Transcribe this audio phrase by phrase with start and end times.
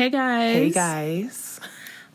[0.00, 0.54] Hey guys.
[0.54, 1.60] Hey guys.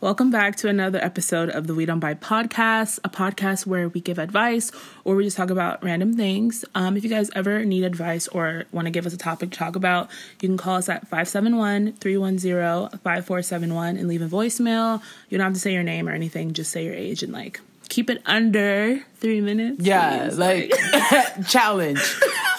[0.00, 4.00] Welcome back to another episode of the We Don't Buy podcast, a podcast where we
[4.00, 4.72] give advice
[5.04, 6.64] or we just talk about random things.
[6.74, 9.58] Um, if you guys ever need advice or want to give us a topic to
[9.58, 10.10] talk about,
[10.40, 15.00] you can call us at 571 310 5471 and leave a voicemail.
[15.28, 17.60] You don't have to say your name or anything, just say your age and like
[17.88, 19.86] keep it under three minutes.
[19.86, 20.38] Yeah, please.
[20.38, 20.72] like
[21.46, 22.00] challenge.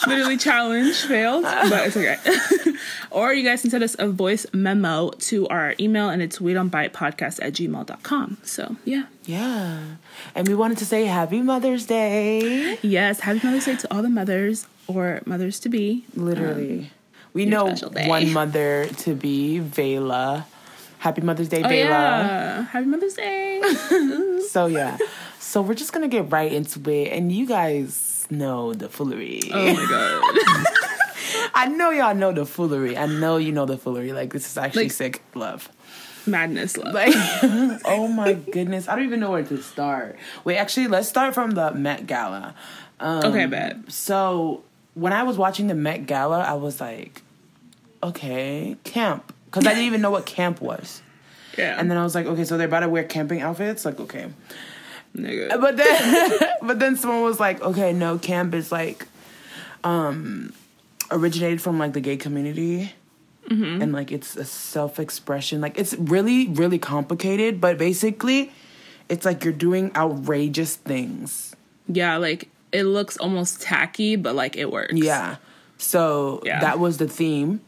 [0.07, 2.17] Literally challenge failed, but it's okay.
[3.11, 6.53] or you guys can send us a voice memo to our email and it's we
[6.53, 8.37] don't bite podcast at gmail.com.
[8.43, 9.03] So yeah.
[9.25, 9.79] Yeah.
[10.35, 12.77] And we wanted to say happy Mother's Day.
[12.81, 16.05] Yes, happy Mother's Day to all the mothers or mothers to be.
[16.15, 16.79] Literally.
[16.79, 16.87] Um,
[17.33, 17.75] we know
[18.07, 20.47] one mother to be, Vela.
[20.99, 21.89] Happy Mother's Day, Oh Vela.
[21.89, 22.61] yeah.
[22.63, 23.61] Happy Mother's Day.
[24.49, 24.97] So yeah.
[25.39, 29.41] so we're just gonna get right into it and you guys know the foolery.
[29.53, 30.65] oh my god.
[31.53, 32.97] I know y'all know the foolery.
[32.97, 34.11] I know you know the foolery.
[34.13, 35.69] Like this is actually Like- sick love.
[36.25, 36.93] Madness love.
[36.93, 37.13] Like,
[37.85, 40.17] oh my goodness, I don't even know where to start.
[40.43, 42.53] Wait, actually, let's start from the Met Gala.
[42.99, 43.89] Um, okay, bad.
[43.91, 47.21] So when I was watching the Met Gala, I was like,
[48.03, 51.01] okay, camp, because I didn't even know what camp was.
[51.57, 51.79] Yeah.
[51.79, 53.83] And then I was like, okay, so they're about to wear camping outfits.
[53.83, 54.27] Like, okay,
[55.15, 55.59] Nigga.
[55.59, 59.07] but then, but then someone was like, okay, no, camp is like,
[59.83, 60.53] um,
[61.11, 62.93] originated from like the gay community.
[63.49, 65.61] And like it's a self expression.
[65.61, 68.51] Like it's really, really complicated, but basically,
[69.07, 71.55] it's like you're doing outrageous things.
[71.87, 74.95] Yeah, like it looks almost tacky, but like it works.
[74.95, 75.37] Yeah.
[75.77, 76.59] So Yeah.
[76.59, 77.61] that was the theme.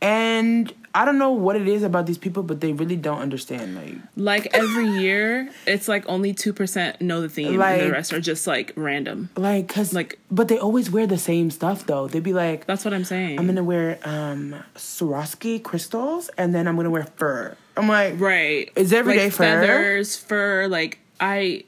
[0.00, 3.76] And I don't know what it is about these people, but they really don't understand.
[3.76, 8.12] Like, Like every year, it's like only two percent know the theme, and the rest
[8.12, 9.30] are just like random.
[9.36, 12.08] like, cause Like- but they always wear the same stuff though.
[12.08, 13.38] They'd be like, That's what I'm saying.
[13.38, 17.56] I'm gonna wear um Swarovski crystals, and then I'm gonna wear fur.
[17.76, 18.70] I'm like, right.
[18.74, 19.44] Is everyday like fur?
[19.44, 20.66] feathers, fur.
[20.66, 21.64] Like I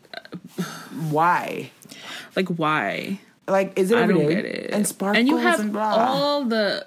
[1.10, 1.70] why?
[2.34, 3.20] like why?
[3.46, 4.70] Like, is it I don't get it.
[4.72, 5.94] And sparkles and you have blah.
[5.96, 6.86] all the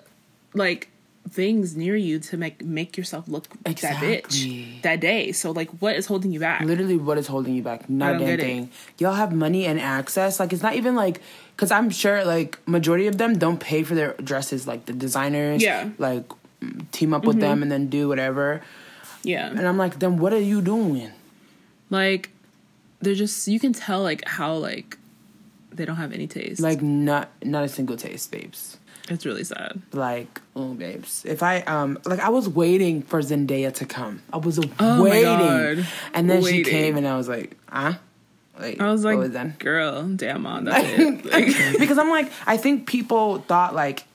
[0.54, 0.90] like
[1.35, 5.31] things near you to make make yourself look like that bitch that day.
[5.34, 6.62] So like, what is holding you back?
[6.62, 7.90] Literally, what is holding you back?
[7.90, 8.44] Not a damn get it.
[8.44, 8.69] thing.
[8.97, 10.40] Y'all have money and access.
[10.40, 11.22] Like, it's not even like,
[11.56, 14.66] because I'm sure, like, majority of them don't pay for their dresses.
[14.66, 15.84] Like, the designers, Yeah.
[15.84, 16.01] Mm-hmm.
[16.01, 16.25] like,
[16.91, 18.62] team up with them and then do whatever.
[19.23, 21.12] Yeah, And I'm like, then what are you doing?
[21.91, 22.29] like
[23.02, 24.97] they're just you can tell like how like
[25.72, 26.62] they don't have any taste.
[26.62, 28.78] Like, not not a single taste, babes.
[29.10, 29.82] It's really sad.
[29.94, 31.24] Like, oh, babes.
[31.26, 34.22] If I um, like, I was waiting for Zendaya to come.
[34.34, 36.64] I was Oh waiting, and then Waiting.
[36.64, 38.00] she came, and I was like, ah.
[38.60, 39.60] Like, I was like, what was that?
[39.60, 40.84] girl, damn on that.
[41.26, 44.06] Like, because I'm like, I think people thought like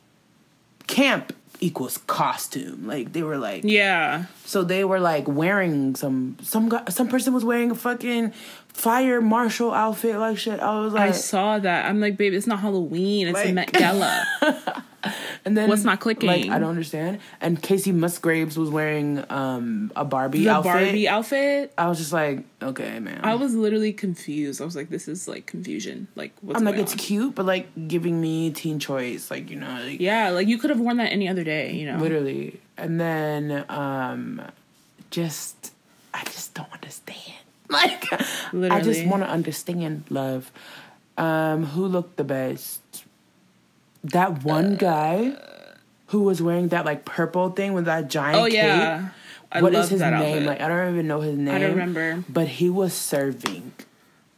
[0.87, 2.87] camp equals costume.
[2.87, 7.33] Like they were like, yeah, so they were like wearing some some guy, some person
[7.33, 8.33] was wearing a fucking
[8.69, 10.61] fire marshal outfit like shit.
[10.61, 11.87] I was like I saw that.
[11.87, 13.29] I'm like, babe, it's not Halloween.
[13.29, 14.27] It's a Met Gala.
[15.45, 16.27] and then what's not clicking?
[16.27, 17.21] Like I don't understand.
[17.41, 20.73] And Kacey Musgraves was wearing um a Barbie the outfit.
[20.73, 21.73] Barbie outfit.
[21.79, 23.21] I was just like, okay, man.
[23.23, 24.61] I was literally confused.
[24.61, 26.09] I was like, this is like confusion.
[26.15, 29.57] Like, what's I'm like, going it's cute, but like giving me teen choice, like you
[29.57, 31.73] know, like Yeah, like you could have worn that any other day.
[31.73, 34.43] You know, literally and then um
[35.11, 35.73] just
[36.15, 37.37] i just don't understand
[37.69, 38.11] like
[38.53, 38.71] literally.
[38.71, 40.51] i just want to understand love
[41.19, 42.81] um who looked the best
[44.05, 45.37] that one guy
[46.09, 49.11] who was wearing that like purple thing with that giant Oh yeah, cape
[49.53, 50.43] I What is his name outfit.
[50.45, 52.25] like i don't even know his name I don't remember.
[52.29, 53.73] but he was serving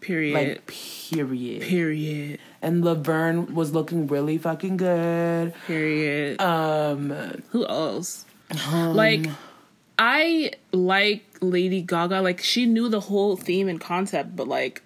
[0.00, 0.34] period.
[0.34, 2.38] like period period.
[2.60, 6.40] and laverne was looking really fucking good Period.
[6.40, 7.10] um
[7.50, 8.24] Who else?
[8.74, 9.26] like,
[9.98, 12.20] I like Lady Gaga.
[12.20, 14.82] Like, she knew the whole theme and concept, but like,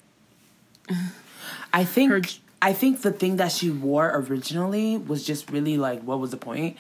[1.73, 2.21] I think Her-
[2.67, 6.37] I think the thing that she wore originally was just really like what was the
[6.37, 6.77] point?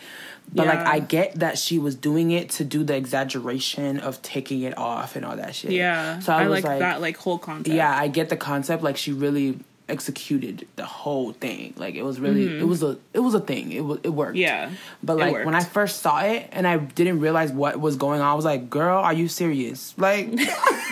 [0.52, 4.62] But like I get that she was doing it to do the exaggeration of taking
[4.62, 5.70] it off and all that shit.
[5.72, 7.74] yeah, So I, I, like, like, that like whole concept.
[7.74, 8.82] yeah, I get the concept.
[8.82, 9.58] Like she really
[9.88, 11.72] executed the whole thing.
[11.76, 13.70] Like it was really it was a it was a thing.
[13.72, 14.32] It was it worked.
[14.38, 14.70] Mm-hmm.
[14.70, 14.70] Yeah,
[15.02, 18.26] But like when I first saw it and I didn't realize what was going on,
[18.26, 20.28] I was like, "Girl, are you serious?" Like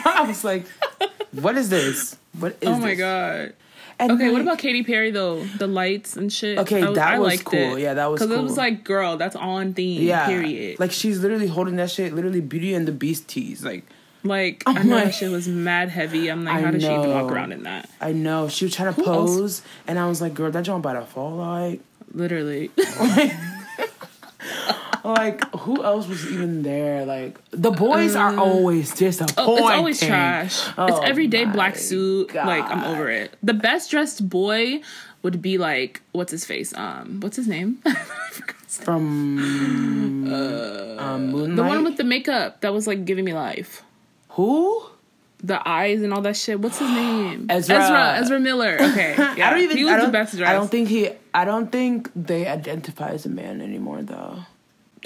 [0.07, 0.67] I was like,
[1.33, 2.17] "What is this?
[2.39, 3.55] What is oh my this?" god.
[3.99, 5.45] And Okay, what about Katy Perry though?
[5.45, 6.59] The lights and shit.
[6.59, 7.77] Okay, I that I was liked cool.
[7.77, 7.81] It.
[7.83, 10.03] Yeah, that was because it was like, girl, that's on theme.
[10.03, 10.27] Yeah.
[10.27, 10.73] Period.
[10.73, 13.65] Like, Like she's literally holding that shit, literally Beauty and the Beast tees.
[13.65, 13.85] Like
[14.67, 16.29] oh I I'm know like- that shit was mad heavy.
[16.29, 17.89] I'm like, I how does she even walk around in that?
[18.01, 19.31] I know she was trying to Who else?
[19.37, 21.81] pose, and I was like, "Girl, that joint about to fall." Like,
[22.13, 22.71] Literally.
[25.05, 27.05] like who else was even there?
[27.05, 29.39] Like the boys are always disappointing.
[29.39, 30.67] Uh, Oh, it's always trash.
[30.79, 32.35] Oh it's everyday black suit.
[32.35, 33.35] Like I'm over it.
[33.43, 34.81] The best dressed boy
[35.23, 36.73] would be like what's his face?
[36.77, 37.79] Um, what's his name?
[37.87, 37.93] I
[38.33, 38.85] forgot his name.
[38.85, 39.39] From
[40.99, 41.57] um, Moonlight.
[41.57, 43.83] the one with the makeup that was like giving me life.
[44.31, 44.85] who?
[45.43, 46.59] The eyes and all that shit.
[46.59, 47.47] What's his name?
[47.51, 47.77] Ezra.
[47.77, 48.17] Ezra.
[48.21, 48.79] Ezra Miller.
[48.81, 49.15] Okay.
[49.19, 49.35] Yeah.
[49.49, 49.77] I don't even.
[49.77, 50.51] He was I don't, the best dressed.
[50.51, 51.11] I don't think he.
[51.35, 54.39] I don't think they identify as a man anymore, though.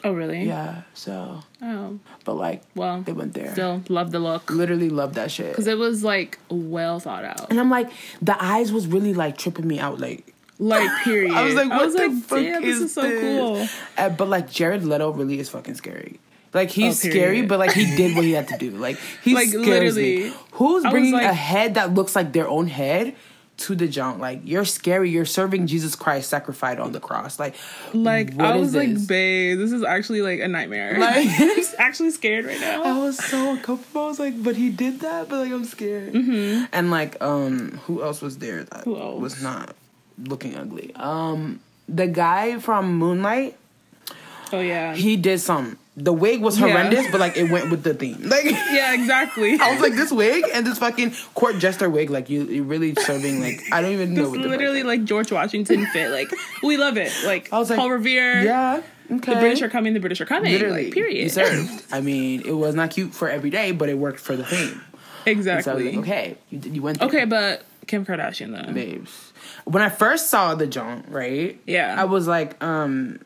[0.05, 0.45] Oh really?
[0.45, 0.83] Yeah.
[0.95, 3.03] So, Oh but like, well.
[3.03, 3.53] they went there.
[3.53, 5.51] Still love the look Literally love that shit.
[5.51, 7.51] because it was like well thought out.
[7.51, 7.91] And I'm like,
[8.23, 9.99] the eyes was really like tripping me out.
[9.99, 11.33] Like, Like period.
[11.33, 13.21] I was like, what the fuck damn, is, this is so this?
[13.21, 13.67] cool.
[13.97, 16.21] Uh, but like, Jared Leto really is fucking scary.
[16.55, 18.71] Like he's Oh, scary, but like he did what he had to do.
[18.71, 19.67] Like he Like, scares
[19.97, 20.25] literally.
[20.31, 20.35] me.
[20.53, 23.15] Who's I bringing like- a head that looks like their own head
[23.59, 24.19] to the junk?
[24.21, 25.11] Like you're scary.
[25.11, 27.39] You're serving Jesus Christ sacrificed on the cross.
[27.39, 27.55] Like,
[27.93, 29.07] Like I was like, this?
[29.07, 30.99] babe, this is actually like a nightmare.
[30.99, 32.83] Like- I'm actually scared right now.
[32.85, 34.03] I was so uncomfortable.
[34.03, 36.15] I was like, but he did that, but like I'm scared.
[36.15, 39.21] And like, um, who else was there that Mm-hmm.
[39.23, 39.75] Was not
[40.19, 40.93] looking ugly?
[40.97, 43.57] Um, the guy from Moonlight,
[44.53, 44.95] Oh yeah.
[44.95, 45.79] he did some.
[46.01, 46.69] The wig was Yeah.
[46.69, 48.19] horrendous, but like it went with the theme.
[48.29, 49.59] Like yeah, exactly.
[49.61, 52.95] I was like, this wig and this fucking court jester wig, like you, you really
[52.95, 54.29] serving like I don't even know.
[54.29, 56.11] It's what literally like George Washington fit.
[56.11, 56.29] Like
[56.63, 57.13] we love it.
[57.25, 58.43] Like, I was like, Paul Revere.
[58.43, 58.83] yeah.
[59.11, 59.33] Okay.
[59.35, 59.95] The British are coming.
[59.95, 60.53] The British are coming.
[60.53, 61.17] literally Like, period.
[61.23, 61.85] You served.
[61.91, 64.83] I mean, it was not cute for every day, but it worked for the theme.
[65.25, 65.63] Exactly.
[65.63, 65.97] So I was exactly.
[65.97, 66.99] like, okay, you, you went.
[66.99, 67.09] There.
[67.09, 68.73] okay, but Kim Kardashian though.
[68.73, 69.33] babes.
[69.65, 71.59] When I first saw the joint, right?
[71.67, 71.95] Yeah.
[71.99, 73.21] I was like, um,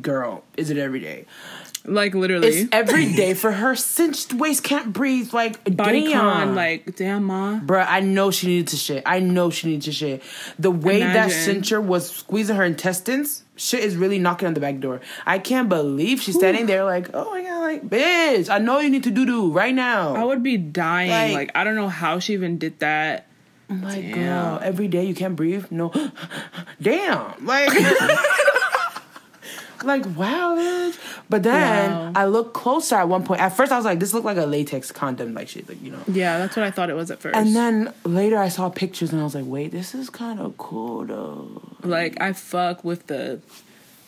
[0.00, 1.26] girl, is it every day?
[1.84, 2.48] Like literally.
[2.48, 3.74] It's every day for her.
[3.74, 5.32] Cinched waist can't breathe.
[5.34, 6.20] Like Body damn.
[6.20, 7.58] con, like damn ma.
[7.58, 9.02] Bruh, I know she needed to shit.
[9.04, 10.22] I know she needed to shit.
[10.58, 11.62] The way that Imagine.
[11.62, 15.00] cincher was squeezing her intestines, shit is really knocking on the back door.
[15.26, 18.88] I can't believe she's standing there like, oh my god, like, bitch, I know you
[18.90, 20.14] need to do do right now.
[20.14, 21.10] I would be dying.
[21.10, 23.26] Like- Like, I don't know how she even did that.
[23.70, 24.14] I'm like, Damn.
[24.14, 25.64] girl, every day you can't breathe.
[25.70, 25.90] No,
[26.82, 27.70] damn, like,
[29.84, 30.90] like wow.
[31.28, 32.12] But then Wow.
[32.14, 33.40] I looked closer at one point.
[33.40, 35.90] At first, I was like, this looked like a latex condom, like shit, like you
[35.92, 36.00] know.
[36.08, 37.36] Yeah, that's what I thought it was at first.
[37.36, 40.56] And then later, I saw pictures and I was like, wait, this is kind of
[40.58, 41.62] cool though.
[41.82, 43.40] like I fuck with the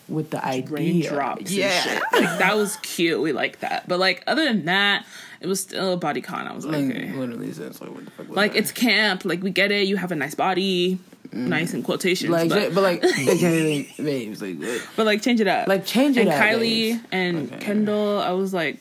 [0.07, 1.71] With the idea, raindrops yeah.
[1.71, 2.03] and shit.
[2.13, 3.19] Like that was cute.
[3.21, 3.87] We like that.
[3.87, 5.05] But like other than that,
[5.41, 6.47] it was still a body con.
[6.47, 7.11] I was like, Like, okay.
[7.13, 9.25] literally, it's like, what the fuck was Like it's camp.
[9.25, 9.87] Like we get it.
[9.87, 10.99] You have a nice body.
[11.35, 12.31] Nice in quotations.
[12.31, 14.87] like, but, but like, okay, like, like, what?
[14.95, 15.67] but like change it up.
[15.67, 17.03] like change it and up, Kylie babes.
[17.11, 17.59] and Okay.
[17.65, 18.79] Kendall, I was like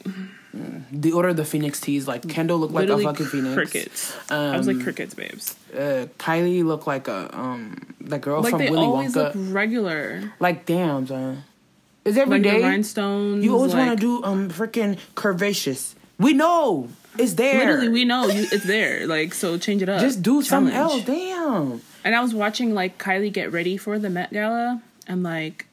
[0.93, 3.55] The Order of the Phoenix tees, like Kendall looked like a fucking phoenix.
[3.55, 4.17] crickets.
[4.31, 5.56] I was like Um, crickets, babes.
[5.75, 9.35] uh, Kylie looked like a um the girl Like from they Willy always Wonka.
[9.35, 10.33] look regular.
[10.39, 11.43] like damn, son.
[12.05, 12.62] Is every Like day?
[12.62, 13.43] rhinestones.
[13.45, 15.95] you always like, want to do um freaking curvaceous.
[16.21, 17.59] We know it's there.
[17.67, 19.06] Literally, we know you, it's there.
[19.09, 20.01] Like, so change it up.
[20.01, 21.03] just do something else.
[21.05, 21.81] Damn.
[22.05, 25.67] And I was watching like Kylie get ready for the Met Gala, and like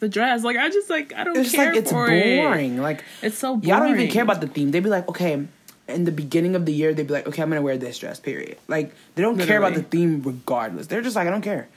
[0.00, 0.42] the dress.
[0.42, 2.38] Like, I just like I don't It's care like it's for it.
[2.42, 2.78] boring.
[2.80, 3.68] Like It's so boring.
[3.68, 4.70] y'all don't even care about the theme.
[4.70, 5.46] They'd be like, okay.
[5.88, 8.20] In the beginning of the year, they'd be like, "Okay, I'm gonna wear this dress."
[8.20, 8.56] Period.
[8.68, 10.86] Like they don't care about the theme, regardless.
[10.86, 11.68] They're just like, "I don't care."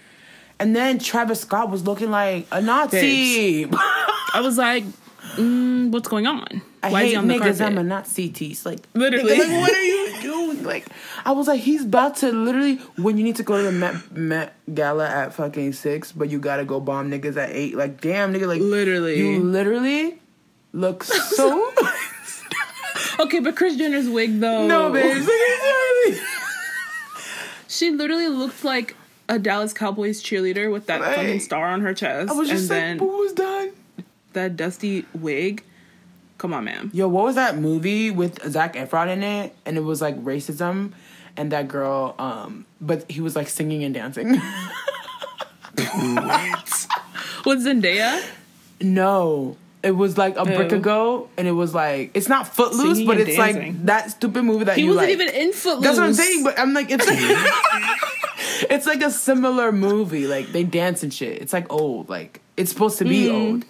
[0.59, 3.65] And then Travis Scott was looking like a Nazi.
[3.71, 4.85] I was like,
[5.35, 6.61] mm, what's going on?
[6.85, 7.39] I Why hate niggas.
[7.39, 7.61] carpet?
[7.61, 8.65] I'm a Nazi tease.
[8.65, 9.37] Like Literally.
[9.37, 10.63] like, what are you doing?
[10.63, 10.85] Like,
[11.25, 14.11] I was like, he's about to literally when you need to go to the Met,
[14.11, 17.75] Met Gala at fucking six, but you gotta go bomb niggas at eight.
[17.75, 19.17] Like, damn, nigga, like Literally.
[19.19, 20.19] you literally
[20.73, 21.03] look
[21.37, 21.71] so.
[23.19, 24.67] okay, but Kris Jenner's wig though.
[24.67, 26.19] no, bitch.
[27.67, 28.95] She literally looked like
[29.27, 31.15] a Dallas Cowboys cheerleader with that Right.
[31.15, 33.71] fucking star on her chest, I was and just then like, what was done?
[34.33, 35.63] that dusty wig.
[36.37, 36.91] Come on, man.
[36.93, 39.55] Yo, what was that movie with Zac Efron in it?
[39.65, 40.91] And it was like racism,
[41.37, 44.31] and that girl, um, but he was like singing and dancing.
[47.45, 48.23] With Zendaya,
[48.81, 49.57] No.
[49.83, 50.77] It was like a brick Ew.
[50.77, 53.61] ago, and it was like it's not Footloose, Singing but it's dancing.
[53.73, 55.13] like that stupid movie that he you wasn't like.
[55.13, 55.83] even in Footloose.
[55.83, 57.05] That's what I'm saying, but I'm like it's
[58.71, 60.25] it's like a similar movie.
[60.25, 61.39] Like they dance and shit.
[61.39, 62.09] It's like old.
[62.09, 63.63] Like it's supposed to be old.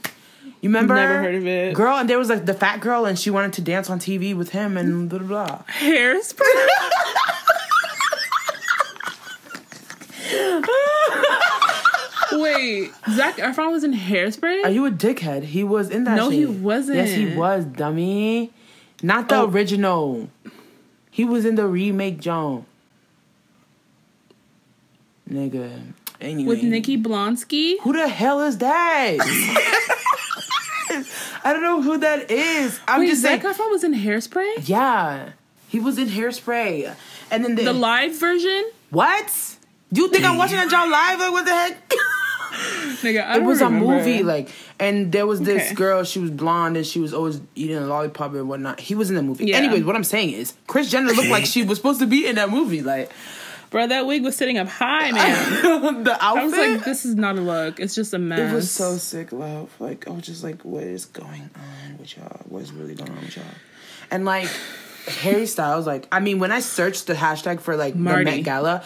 [0.62, 0.96] You remember?
[0.96, 1.76] Never heard of it.
[1.76, 4.36] Girl, and there was like the fat girl, and she wanted to dance on TV
[4.36, 5.46] with him, and blah blah.
[5.46, 5.64] blah.
[5.80, 6.42] hairspray.
[12.32, 14.64] Wait, Zac Efron was in Hairspray.
[14.66, 15.44] Are you a dickhead?
[15.44, 16.16] He was in that.
[16.18, 16.98] No, he wasn't.
[16.98, 18.52] Yes, he was, dummy.
[19.02, 19.48] Not the Oh.
[19.48, 20.30] original.
[21.12, 22.66] He was in the remake, John.
[25.30, 25.94] Nigga.
[26.20, 26.48] Anyway.
[26.48, 27.76] with Nikki Blonsky.
[27.82, 29.18] Who the hell is that?
[31.46, 32.80] I don't know who that is.
[32.88, 33.54] I'm Wait, just Zac saying.
[33.54, 34.68] Efron was in Hairspray.
[34.68, 35.30] Yeah,
[35.70, 36.94] he was in Hairspray,
[37.32, 38.66] and then The live version.
[38.90, 39.58] what?
[39.92, 41.20] You think I'm watching that John live?
[41.20, 41.94] Like what the heck?
[43.02, 43.86] Nigga, it was remember.
[43.94, 44.50] a movie, like,
[44.80, 45.75] and there was this Okay.
[45.75, 46.04] girl.
[46.04, 48.80] She was blonde, and she was always eating a lollipop and whatnot.
[48.80, 49.46] He was in the movie.
[49.48, 49.58] Yeah.
[49.58, 52.36] Anyways, what I'm saying is, Kris Jenner looked like she was supposed to be in
[52.36, 52.82] that movie.
[52.82, 53.12] Like
[53.69, 53.88] bro.
[53.88, 56.03] That wig was sitting up high, man.
[56.03, 56.22] the outfit.
[56.22, 57.79] I was like, this is not a look.
[57.79, 58.51] It's just a mess.
[58.51, 59.69] It was so sick, love.
[59.79, 62.41] Like I was just like, what is going on with y'all?
[62.50, 63.45] What is really going on with y'all?
[64.12, 64.50] And like
[65.07, 68.25] Harry Styles, like I mean, when I searched the hashtag for like Marty.
[68.25, 68.84] the Met Gala,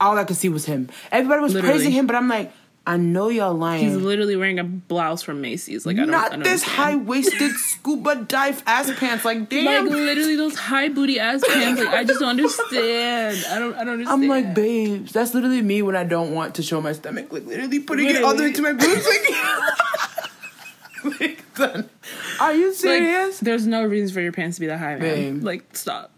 [0.00, 0.88] all I could see was him.
[1.10, 1.74] Everybody was Literally.
[1.74, 2.52] praising him, but I'm like,
[2.84, 3.84] I know y'all lying.
[3.84, 5.86] He's literally wearing a blouse from Macy's.
[5.86, 6.08] Like I don't.
[6.08, 9.24] I Not don't this high waisted scuba dive ass pants.
[9.24, 11.80] Like damn, Like literally those high booty ass pants.
[11.80, 13.44] Like I just don't understand.
[13.50, 13.74] I don't.
[13.74, 14.22] I don't understand.
[14.24, 17.32] I'm like, babes, that's literally me when I don't want to show my stomach.
[17.32, 19.06] Like literally putting it all the way to my boobs.
[21.04, 21.86] Like, like.
[22.40, 23.38] Are you Like, serious?
[23.40, 25.34] there's no reason for your pants to be that high, man.
[25.34, 25.42] Babe.
[25.44, 26.10] Like stop.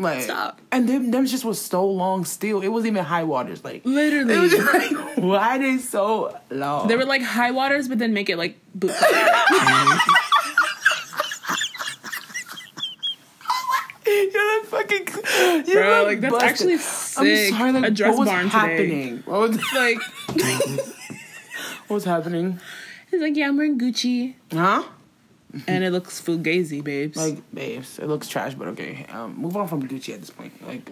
[0.00, 0.58] Like, Stop.
[0.72, 2.62] And them, them just was so long still.
[2.62, 3.62] It wasn't even high waters.
[3.62, 4.32] Like, Literally.
[4.34, 6.88] it was just like, why they so long?
[6.88, 8.92] They were like high waters, but then make it like boot.
[14.06, 15.64] You're like fucking.
[15.66, 16.48] You're Bro, like, that's busted.
[16.50, 17.52] actually sick.
[17.52, 17.72] I'm sorry.
[17.72, 18.58] Like, A dress what was barn today.
[18.58, 19.22] happening?
[19.26, 19.98] What was, like
[21.86, 22.58] what was happening?
[23.10, 24.82] he's like, yeah, I'm wearing Gucci, Huh?
[25.66, 27.16] and it looks fugazi, babes.
[27.16, 29.06] Like, babes, it looks trash, but okay.
[29.12, 30.52] Um, move on from Gucci at this point.
[30.66, 30.90] Like,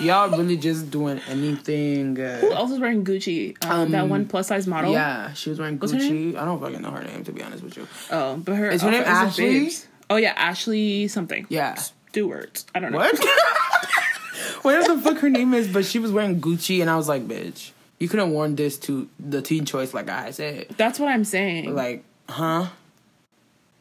[0.00, 2.16] y'all really just doing anything.
[2.16, 3.56] who Uh, else was wearing Gucci?
[3.64, 4.92] Um, that one plus size model.
[4.92, 6.36] yeah, she was wearing What's Gucci.
[6.36, 7.86] I don't fucking know her name to be honest with you.
[8.10, 9.70] Oh, but her Is her name Ashley?
[10.08, 11.46] Oh yeah, Ashley something.
[11.48, 11.74] Yeah.
[11.74, 12.64] Stewart.
[12.74, 12.98] I don't know.
[12.98, 13.18] What?
[14.62, 17.26] Whatever the fuck her name is, but she was wearing Gucci, and I was like,
[17.26, 20.66] bitch, you could have worn this to the teen choice, like I said.
[20.76, 21.74] That's what I'm saying.
[21.74, 22.66] Like, huh?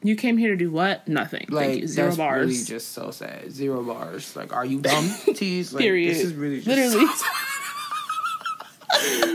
[0.01, 1.05] You came here to do what?
[1.07, 1.45] Nothing.
[1.49, 1.87] Like, Thank you.
[1.87, 2.47] Zero bars.
[2.47, 3.51] really just so sad.
[3.51, 4.35] Zero bars.
[4.35, 5.09] Like, are you dumb?
[5.35, 5.73] Tease.
[5.73, 6.15] Like, Period.
[6.15, 7.05] This is really just Literally.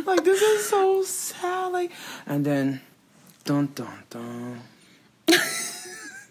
[0.07, 1.73] like this is so sad.
[1.73, 1.91] Like,
[2.27, 2.81] and then,
[3.45, 4.61] dun dun dun.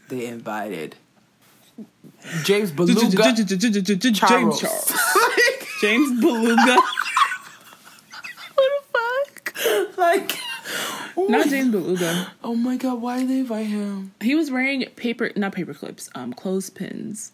[0.09, 0.95] they invited
[2.43, 3.01] James Beluga.
[3.15, 4.61] James Charles.
[5.81, 6.77] James Beluga.
[8.55, 9.97] what the fuck?
[9.97, 10.37] Like,
[11.17, 12.31] Not James Beluga.
[12.43, 14.13] Oh my god, why did they invite him?
[14.21, 17.31] He was wearing paper, not paper clips, um, clothespins.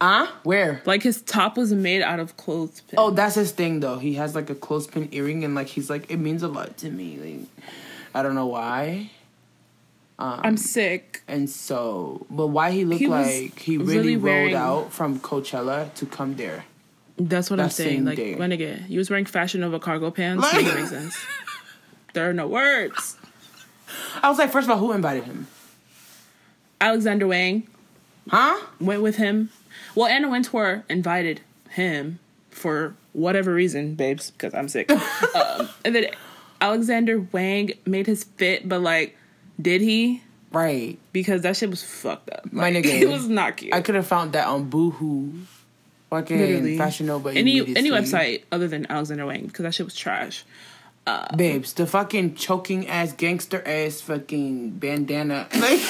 [0.00, 0.28] Huh?
[0.44, 0.80] Where?
[0.84, 2.94] Like his top was made out of clothespins.
[2.98, 3.98] Oh, that's his thing though.
[3.98, 6.90] He has like a clothespin earring and like he's like it means a lot to
[6.90, 7.18] me.
[7.18, 7.66] Like
[8.14, 9.10] I don't know why.
[10.20, 11.22] Um, I'm sick.
[11.28, 15.92] and so, but why he looked He like he really really, rolled out from Coachella
[15.94, 16.64] to come there.
[17.20, 18.04] That's what That I'm saying.
[18.04, 18.34] Like, day.
[18.36, 20.42] my nigga, he was wearing Fashion Nova cargo pants.
[20.52, 21.16] Like- make sense.
[22.14, 23.16] There are no words.
[24.22, 25.46] I was like, first of all, who invited him?
[26.80, 27.66] Alexander Wang
[28.30, 28.58] Huh?
[28.80, 29.50] went with him.
[29.94, 31.40] Well, Anna Wintour invited
[31.70, 32.18] him
[32.50, 34.90] for whatever reason, babes, because I'm sick.
[35.34, 36.06] um, and then
[36.60, 39.16] Alexander Wang made his fit, but like,
[39.60, 40.22] did he?
[40.52, 40.98] Right.
[41.12, 42.52] Because that shit was fucked up.
[42.52, 42.86] My Like, nigga.
[43.00, 43.74] it was not cute.
[43.74, 45.32] I could have found that on Boohoo.
[46.10, 46.78] Fucking Literally.
[46.78, 47.30] Fashion Nova.
[47.30, 50.44] any any website other than Alexander Wang because that shit was trash.
[51.36, 55.46] Babes, the fucking choking ass gangster ass fucking bandana.
[55.58, 55.80] Like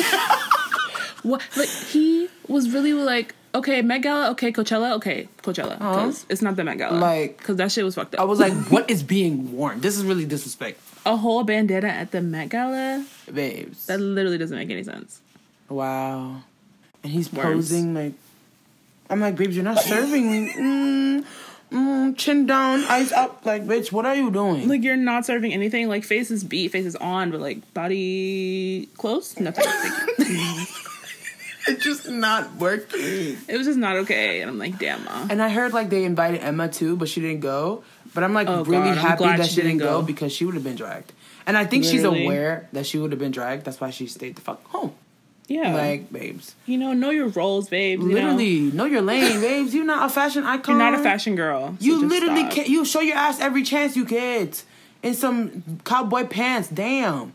[1.22, 1.42] What?
[1.56, 6.56] Like he was really like, okay, Met Gala, okay, Coachella, okay, Coachella, because it's not
[6.56, 8.20] the Met Gala, Like- because that shit was fucked up.
[8.20, 9.80] I was like, what is being worn?
[9.80, 10.80] This is really disrespect.
[11.06, 13.04] a whole bandana at the Met Gala.
[13.32, 13.86] Babes.
[13.86, 15.20] That literally doesn't make any sense.
[15.68, 16.42] Wow.
[17.02, 17.68] And he's Worms.
[17.68, 18.12] posing like
[19.10, 20.52] I'm like, babes, you're not serving me.
[20.52, 21.24] Mm,
[21.70, 23.44] mm, chin down, eyes up.
[23.44, 24.68] Like, bitch, what are you doing?
[24.68, 25.88] Like you're not serving anything.
[25.88, 29.64] Like face is beat, face is on, but like body close, nothing.
[29.66, 30.64] Thank you.
[31.74, 33.36] it's just not working.
[33.48, 35.26] it was just not okay, and I'm like, damn, ma.
[35.30, 37.84] And I heard like they invited Emma too, but she didn't go.
[38.14, 40.06] But I'm like Oh, really God, happy that she she didn't didn't go go.
[40.06, 41.12] because she would have been dragged.
[41.46, 42.18] And I think Literally.
[42.18, 43.64] she's aware that she would have been dragged.
[43.64, 44.92] That's why she stayed the fuck home.
[45.48, 46.54] Yeah, Like, babes.
[46.66, 48.02] you know, know your roles, babes.
[48.02, 48.14] you know?
[48.14, 49.74] Literally, know your lane, babes.
[49.74, 50.76] You're not a fashion icon.
[50.76, 51.68] you're not a fashion girl.
[51.80, 52.52] so You literally stop.
[52.52, 52.68] can't.
[52.68, 54.62] You show your ass every chance you get
[55.02, 56.68] in some cowboy pants.
[56.68, 57.32] Damn.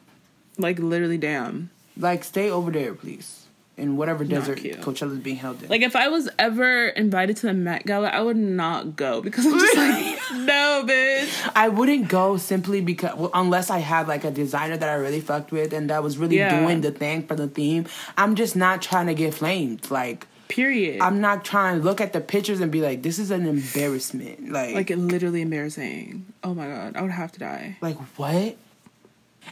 [0.59, 1.71] Like literally, damn.
[1.97, 3.42] Like, stay over there, please.
[3.75, 5.67] In whatever desert Coachella is being held in.
[5.69, 9.47] Like if I was ever invited to the Met Gala, I would not go because
[9.47, 11.51] I'm just like, no, bitch.
[11.55, 15.21] I wouldn't go simply because, well, unless I had like a designer that I really
[15.21, 16.59] fucked with and that was really Yeah.
[16.59, 17.87] doing the thing for the theme.
[18.15, 19.89] I'm just not trying to get flamed.
[19.89, 21.01] Like, Period.
[21.01, 24.51] I'm not trying to look at the pictures and be like, this is an embarrassment.
[24.51, 26.27] Like, like literally embarrassing.
[26.43, 27.77] Oh my god, I would have to die.
[27.81, 28.55] like what?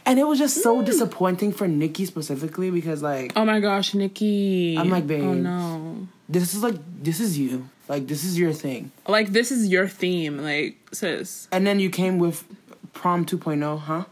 [0.04, 0.84] And it was just so mm.
[0.84, 4.76] disappointing for Nikki specifically because like Oh my gosh, Nikki.
[4.78, 5.24] I'm like, oh, babe.
[5.24, 6.08] Oh no.
[6.28, 7.68] this is like this is you.
[7.88, 8.90] Like this is your thing.
[9.06, 11.48] Like this is your theme, like sis.
[11.52, 12.44] And then you came with
[12.92, 14.04] prom 2.0, huh?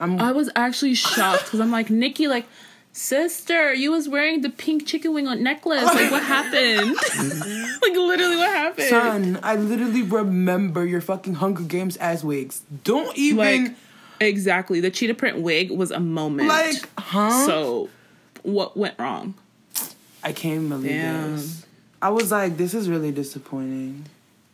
[0.00, 2.46] I'm I was actually shocked because I'm like, Nikki, like,
[2.92, 5.84] sister, you was wearing the pink chicken wing on necklace.
[5.84, 6.96] Like, what happened?
[7.82, 8.88] like, literally, what happened?
[8.88, 12.62] son, I literally remember your fucking Hunger Games ass wigs.
[12.84, 13.74] Don't even like,
[14.20, 14.80] exactly.
[14.80, 16.48] The cheetah print wig was a moment.
[16.48, 17.46] like, huh?
[17.46, 17.88] so,
[18.42, 19.34] what went wrong?
[20.22, 21.36] I can't believe Damn.
[21.36, 21.64] this.
[22.02, 24.04] I was like, this is really disappointing.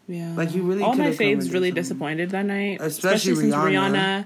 [0.09, 0.33] Yeah.
[0.37, 2.79] Like, you really All my could've come and faves really disappointed that night.
[2.81, 3.93] Especially since Rihanna.
[3.93, 4.25] Rihanna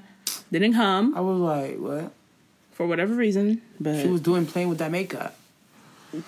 [0.50, 2.12] didn't come I was like, what?
[2.72, 3.62] for whatever reason.
[3.80, 5.36] But She was doing playing with that makeup.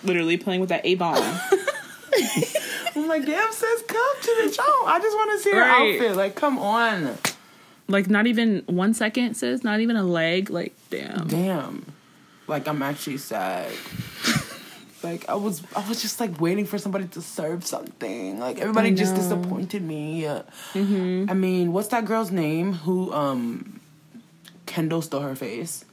[0.04, 1.16] literally playing with that A bomb.
[2.96, 4.86] I'm like, damn, sis, come to the show.
[4.86, 5.94] I just want to see her Right.
[6.00, 6.16] outfit.
[6.16, 7.16] Like, come on.
[7.88, 9.64] Like, not even one second, sis.
[9.64, 10.50] Not even a leg.
[10.50, 11.26] Like, damn.
[11.26, 11.92] Damn.
[12.46, 13.70] Like, I'm actually sad.
[15.02, 18.38] like, I was, I was just like waiting for somebody to serve something.
[18.38, 20.28] Like, everybody just disappointed me.
[20.28, 23.80] I mean, what's that girl's name who um
[24.66, 25.84] Kendall stole her face?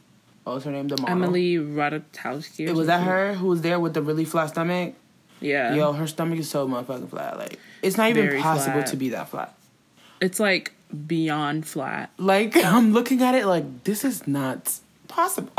[0.43, 0.87] What was her name?
[0.87, 1.15] The model.
[1.15, 2.67] Emily Ratajkowski.
[2.67, 4.93] It was that her who was there with the really flat stomach?
[5.41, 5.73] Yeah.
[5.73, 7.37] Yo, her stomach is so motherfucking flat.
[7.37, 8.87] Like, it's not even Very possible flat.
[8.87, 9.54] to be that flat.
[10.21, 10.73] It's like
[11.07, 12.09] beyond flat.
[12.17, 15.51] Like I'm looking at it like this is not possible.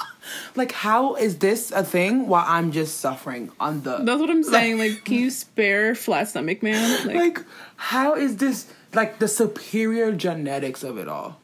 [0.56, 4.42] like how is this a thing while I'm just suffering on the That's what I'm
[4.54, 4.78] saying.
[4.78, 7.06] Like, can you spare flat stomach, man?
[7.06, 7.40] Like, like
[7.76, 11.38] how is this like the superior genetics of it all?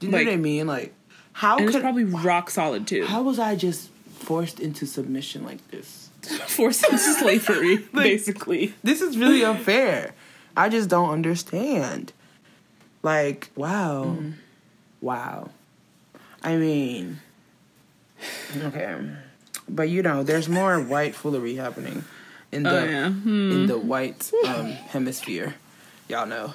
[0.00, 0.66] Do you know what I mean?
[0.66, 0.94] Like
[1.32, 3.06] how and it's probably rock solid too.
[3.06, 6.10] how was I just forced into submission like this?
[6.48, 8.74] Forced into slavery, basically.
[8.82, 10.14] This is really unfair.
[10.58, 12.12] I just don't understand.
[13.02, 14.04] Like, wow.
[14.08, 14.30] Mm-hmm.
[15.00, 15.50] Wow.
[16.42, 17.20] I mean,
[18.56, 18.96] okay.
[19.68, 22.04] But you know, there's more white foolery happening
[22.50, 23.06] in the Oh, yeah.
[23.06, 25.54] in the white um, hemisphere.
[26.08, 26.54] Y'all know.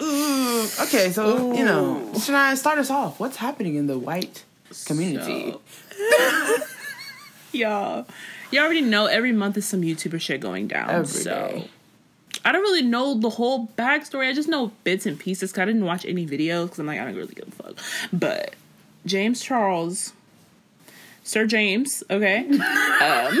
[0.00, 3.20] Ooh, okay, so you know, should I start us off?
[3.20, 4.44] What's happening in the white
[4.86, 5.52] community?
[5.52, 5.60] So-
[7.52, 8.06] Y'all,
[8.52, 10.88] y'all already know every month is some YouTuber shit going down.
[10.88, 11.70] Every so day.
[12.44, 14.28] I don't really know the whole backstory.
[14.28, 15.52] I just know bits and pieces.
[15.52, 17.76] Cause I didn't watch any videos because I'm like I don't really give a fuck.
[18.12, 18.54] But
[19.06, 20.12] James Charles,
[21.24, 22.46] Sir James, okay,
[23.00, 23.38] um,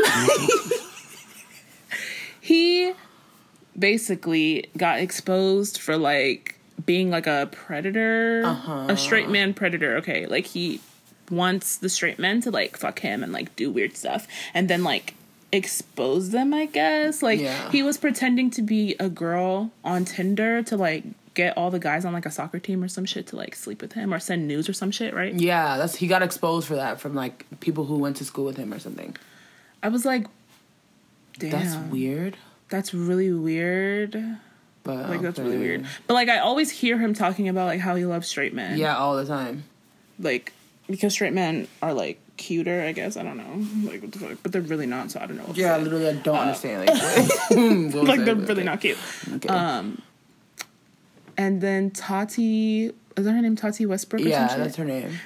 [2.40, 2.92] he
[3.78, 8.42] basically got exposed for like being like a predator,
[8.88, 9.96] a straight man predator.
[9.96, 10.80] Okay, like he
[11.30, 14.82] wants the straight men to like fuck him and like do weird stuff, and then
[14.82, 15.14] like
[15.52, 16.52] expose them.
[16.54, 17.70] I guess like Yeah.
[17.70, 22.04] he was pretending to be a girl on Tinder to like get all the guys
[22.04, 24.46] on like a soccer team or some shit to like sleep with him or send
[24.48, 25.14] news or some shit.
[25.14, 25.32] Right?
[25.34, 28.56] Yeah, that's he got exposed for that from like people who went to school with
[28.56, 29.16] him or something.
[29.82, 30.26] I was like,
[31.38, 32.36] damn, That's weird.
[32.68, 34.14] That's really weird.
[34.82, 35.84] But Like that's really weird.
[36.06, 38.78] But like I always hear him talking about like how he loves straight men.
[38.78, 39.64] Yeah, all the time.
[40.18, 40.52] Like
[40.88, 43.16] because straight men are like cuter, I guess.
[43.16, 43.90] I don't know.
[43.90, 44.38] Like what the fuck.
[44.42, 45.44] But they're really not, so I don't know.
[45.44, 46.88] What to Yeah, literally, I don't understand.
[46.88, 48.98] Like, like they're really not cute.
[49.34, 49.48] Okay.
[49.48, 50.02] Um
[51.36, 55.18] and then Tati is that her name Tati Westbrook or yeah, that's her name.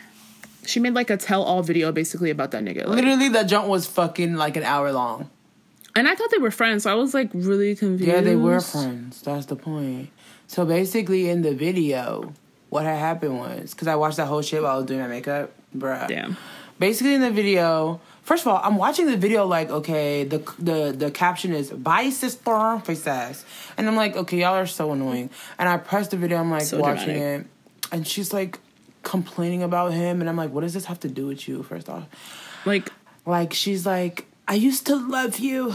[0.67, 2.87] She made like a tell all video basically about that nigga.
[2.87, 5.31] Like, Literally, that jump was fucking like an hour long.
[5.95, 8.11] and I thought they were friends, so I was like really confused.
[8.11, 9.23] Yeah, they were friends.
[9.23, 10.11] That's the point.
[10.47, 12.33] So basically, in the video,
[12.71, 15.07] what had happened was because I watched that whole shit while I was doing my
[15.09, 16.09] makeup, bruh.
[16.09, 16.37] Damn.
[16.79, 20.93] Basically, in the video, first of all, I'm watching the video like, okay, the the
[20.97, 23.45] the caption is "Bye, sister," face ass,
[23.77, 25.31] and I'm like, okay, y'all are so annoying.
[25.59, 27.47] And I pressed the video, I'm like So watching dramatic.
[27.47, 28.59] it, and she's like
[29.03, 31.63] complaining about him, and I'm like, what does this have to do with you?
[31.63, 32.05] First off,
[32.65, 32.91] Like
[33.27, 35.75] like she's like i used to love you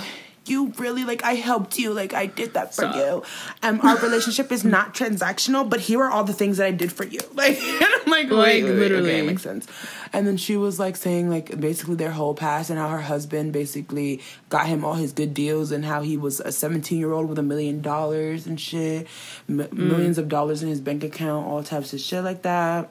[0.49, 2.95] you really like i helped you like i did that for Stop.
[2.95, 3.23] you
[3.63, 6.91] um our relationship is not transactional but here are all the things that i did
[6.91, 9.11] for you like and i'm like wait, Like, wait, literally.
[9.11, 9.67] okay, makes sense
[10.13, 13.53] and then she was like saying like basically their whole past and how her husband
[13.53, 17.29] basically got him all his good deals and how he was a 17 year old
[17.29, 19.07] with a million dollars and shit
[19.47, 22.89] m- millions of dollars in his bank account all types of shit like that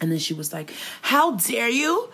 [0.00, 2.10] and then she was like, How dare you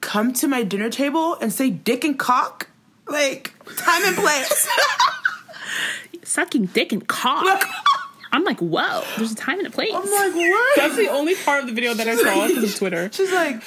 [0.00, 2.66] come to my dinner table and say dick and cock?
[3.08, 4.68] Like, time and place.
[6.24, 7.64] sucking dick and cock.
[8.32, 9.92] I'm like, whoa, there's a time and a place.
[9.94, 10.76] I'm like, What?
[10.76, 13.10] That's the only part of the video that I saw on Twitter.
[13.12, 13.62] She's like,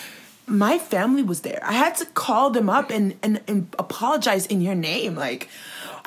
[0.48, 1.60] My family was there.
[1.64, 5.16] I had to call them up and, and, and apologize in your name.
[5.16, 5.50] Like,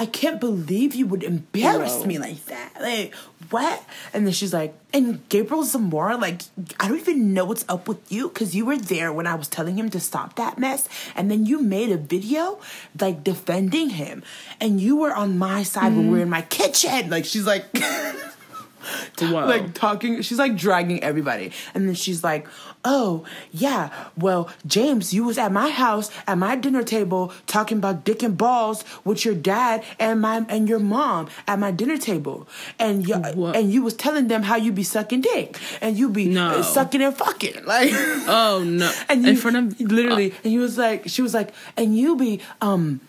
[0.00, 2.80] I can't believe you would embarrass me like that.
[2.80, 3.12] Like,
[3.50, 3.84] what?
[4.14, 6.42] And then she's like, and Gabriel Zamora, like,
[6.78, 9.48] I don't even know what's up with you because you were there when I was
[9.48, 10.88] telling him to stop that mess.
[11.16, 12.60] And then you made a video,
[13.00, 14.22] like, defending him.
[14.60, 16.22] And you were on my side when we were mm-hmm.
[16.22, 17.10] in my kitchen.
[17.10, 17.64] Like, she's like,
[19.20, 22.46] like talking she's like dragging everybody and then she's like
[22.84, 28.04] oh yeah well james you was at my house at my dinner table talking about
[28.04, 32.46] dick and balls with your dad and my and your mom at my dinner table
[32.78, 33.56] and you What?
[33.56, 36.50] and you was telling them how you be sucking dick and you be No.
[36.50, 38.90] uh, sucking and fucking like oh no!
[39.08, 42.16] and you, in front of literally and he was like she was like and you
[42.16, 43.00] be um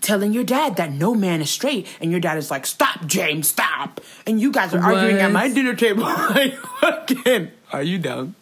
[0.00, 3.48] telling your dad that no man is straight and your dad is like stop james
[3.48, 8.34] stop and you guys are arguing at my dinner table like fucking are you dumb?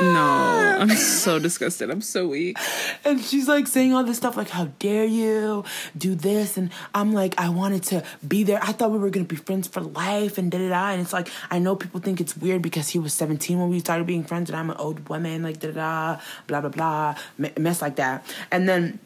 [0.00, 0.78] No, ah.
[0.80, 1.90] I'm so disgusted.
[1.90, 2.58] I'm so weak.
[3.04, 5.64] and she's like saying all this stuff like how dare you
[5.96, 6.56] do this?
[6.56, 8.58] And i'm like i wanted to be there.
[8.62, 10.90] I thought we were gonna be friends for life and da da da.
[10.90, 13.80] And it's like i know people think it's weird because he was 17 when we
[13.80, 17.14] started being friends and i'm an old woman like da da da blah blah blah
[17.38, 18.24] me- mess like that.
[18.50, 18.98] And then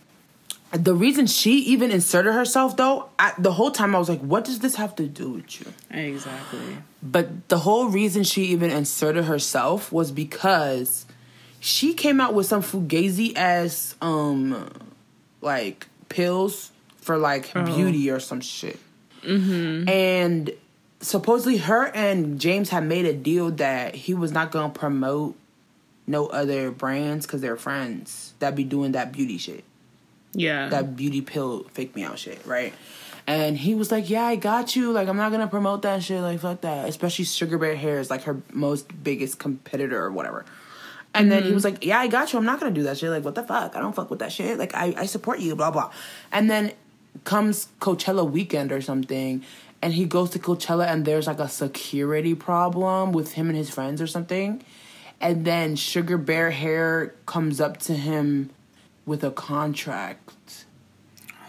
[0.73, 4.45] the reason she even inserted herself though I, the whole time i was like what
[4.45, 6.79] does this have to do with you Exactly.
[7.03, 11.07] but the whole reason she even inserted herself was because
[11.61, 14.71] she came out with some fugazi ass um
[15.41, 18.79] like pills for like beauty or some shit.
[19.23, 19.89] Mm-hmm.
[19.89, 20.51] And
[21.01, 25.35] supposedly her and James had made a deal that he was not gonna promote
[26.07, 29.65] no other brands because they're friends that be doing that beauty shit
[30.35, 30.69] Yeah.
[30.69, 32.75] that beauty pill fake me out shit, right?
[33.27, 34.91] And he was like, "Yeah, I got you.
[34.91, 36.23] Like, I'm not gonna promote that shit.
[36.23, 36.89] Like, fuck that.
[36.89, 40.47] Especially Sugar Bear Hair is like her most biggest competitor or whatever."
[41.15, 41.55] And then he mm-hmm.
[41.55, 42.39] was like, "Yeah, I got you.
[42.39, 43.11] I'm not gonna do that shit.
[43.11, 43.77] Like, what the fuck?
[43.77, 44.59] I don't fuck with that shit.
[44.59, 45.55] Like, I I support you.
[45.55, 45.91] Blah blah."
[46.33, 46.73] And then
[47.25, 49.45] comes Coachella weekend or something,
[49.83, 53.69] and he goes to Coachella and there's like a security problem with him and his
[53.69, 54.63] friends or something,
[55.21, 58.51] and then Sugar Bear Hair comes up to him
[59.09, 60.67] with a contract.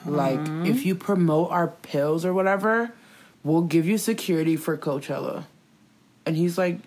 [0.05, 2.93] Like, if you promote our pills or whatever,
[3.43, 5.43] we'll give you security for Coachella.
[6.25, 6.79] And he's like,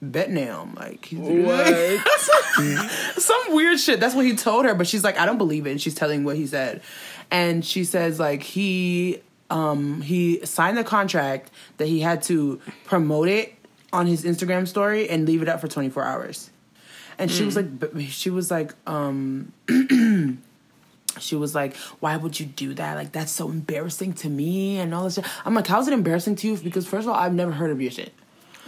[0.00, 0.70] bet now.
[0.74, 1.18] Like, he's
[3.22, 4.00] some weird shit.
[4.00, 5.72] That's what he told her, but she's like, I don't believe it.
[5.72, 6.80] And she's telling what he said.
[7.30, 13.28] And she says, like, he um he signed the contract that he had to promote
[13.28, 13.54] it
[13.92, 16.50] on his Instagram story and leave it up for 24 hours.
[17.18, 17.66] And she was like,
[18.08, 19.52] she was like, um,
[21.20, 22.94] she was like, why would you do that?
[22.96, 25.24] Like, that's so embarrassing to me and all this shit.
[25.44, 26.56] I'm like, how's it embarrassing to you?
[26.56, 28.12] Because first of all, I've never heard of your shit.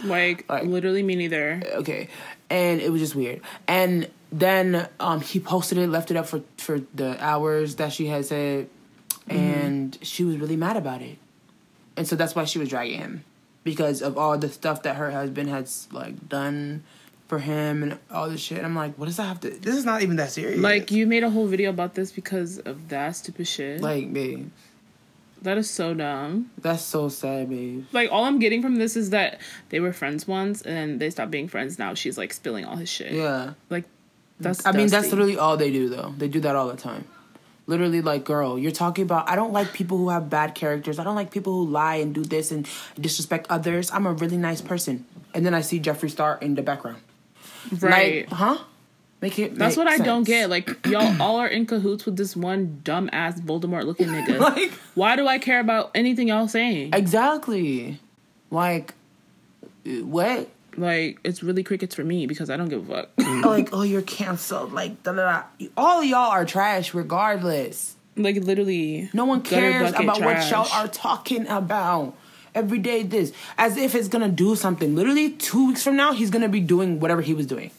[0.03, 1.61] like, Like- literally me neither.
[1.75, 2.07] Okay.
[2.49, 3.41] And it was just weird.
[3.67, 8.07] And then um, he posted it, left it up for, for the hours that she
[8.07, 8.69] had said,
[9.29, 11.17] and she was really mad about it.
[11.97, 13.23] And so that's why she was dragging him.
[13.65, 16.83] Because of all the stuff that her husband has like done
[17.27, 18.57] for him and all this shit.
[18.57, 20.59] And I'm like, what does that have to this is not even that serious.
[20.59, 23.81] Like you made a whole video about this because of that stupid shit.
[23.81, 24.49] like babe.
[25.41, 26.51] that is so dumb.
[26.57, 27.85] That's so sad, babe.
[27.91, 31.31] Like all I'm getting from this is that they were friends once and they stopped
[31.31, 31.77] being friends.
[31.77, 33.11] Now she's like spilling all his shit.
[33.11, 33.53] Yeah.
[33.69, 33.85] Like
[34.39, 34.65] that's.
[34.65, 36.13] I mean, that's literally all they do, though.
[36.17, 37.05] They do that all the time.
[37.65, 39.29] Literally, like, girl, you're talking about.
[39.29, 40.99] I don't like people who have bad characters.
[40.99, 42.67] I don't like people who lie and do this and
[42.99, 43.91] disrespect others.
[43.91, 45.05] I'm a really nice person.
[45.33, 47.01] And then I see Jeffree Star in the background.
[47.73, 48.29] Right.
[48.29, 48.57] Like, huh?
[49.21, 49.55] Make it.
[49.55, 50.49] That's make what I don't get.
[50.49, 54.39] Like y'all all are in cahoots with this one dumb ass Voldemort looking nigga.
[54.39, 56.91] Like, Why do I care about anything y'all saying?
[56.93, 57.99] exactly.
[58.51, 58.93] Like,
[59.85, 60.49] what?
[60.75, 63.09] Like it's really crickets for me because I don't give a fuck.
[63.45, 64.73] like, oh, you're canceled.
[64.73, 65.67] Like, da da da.
[65.75, 67.95] All y'all are trash, regardless.
[68.15, 72.15] like literally, No one cares bucket about what y'all are talking about.
[72.57, 74.95] Every day, this as if it's gonna do something.
[74.95, 77.69] Literally, two weeks from now, he's gonna be doing whatever he was doing.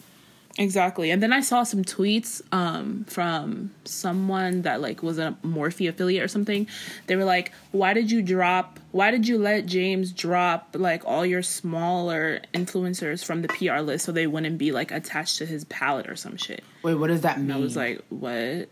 [0.58, 1.10] Exactly.
[1.12, 6.22] And then I saw some tweets um, from someone that like was a Morphe affiliate
[6.22, 6.66] or something.
[7.06, 8.80] They were like, "Why did you drop?
[8.90, 14.04] Why did you let James drop like all your smaller influencers from the PR list
[14.04, 17.20] so they wouldn't be like attached to his palette or some shit?" Wait, what does
[17.22, 17.52] that mean?
[17.52, 18.68] I was like, "What?"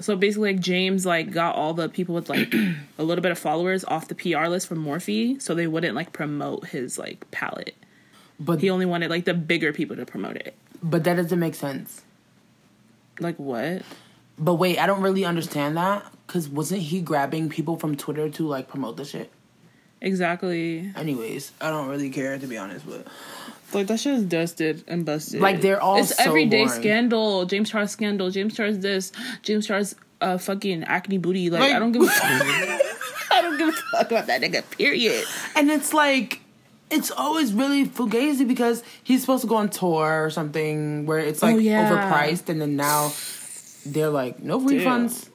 [0.00, 2.52] So basically, like James like got all the people with like
[2.98, 6.12] a little bit of followers off the PR list from Morphe, so they wouldn't like
[6.12, 7.74] promote his like palette.
[8.40, 10.54] but He only wanted like the bigger people to promote it.
[10.82, 12.02] but that doesn't make sense.
[13.20, 13.82] Like what?
[14.38, 18.46] But wait, I don't really understand that because wasn't he grabbing people from Twitter to
[18.46, 19.30] like promote the shit?
[20.00, 20.92] Exactly.
[20.96, 23.06] Anyways, I don't really care to be honest, but
[23.74, 25.40] Like that shit is dusted and busted.
[25.40, 26.80] Like, they're all It's so everyday boring.
[26.80, 27.44] scandal.
[27.46, 28.30] James Charles scandal.
[28.30, 29.12] James Charles this.
[29.42, 31.50] James Charles uh fucking acne booty.
[31.50, 32.20] Like, Like- I don't give a fuck.
[33.30, 34.62] I don't give a fuck about that nigga.
[34.76, 35.24] Period.
[35.56, 36.40] And it's like,
[36.90, 41.42] it's always really fugazi because he's supposed to go on tour or something where it's
[41.42, 41.90] like Oh, yeah.
[41.90, 43.12] overpriced, and then now
[43.86, 44.68] they're like, no Damn.
[44.68, 45.28] refunds.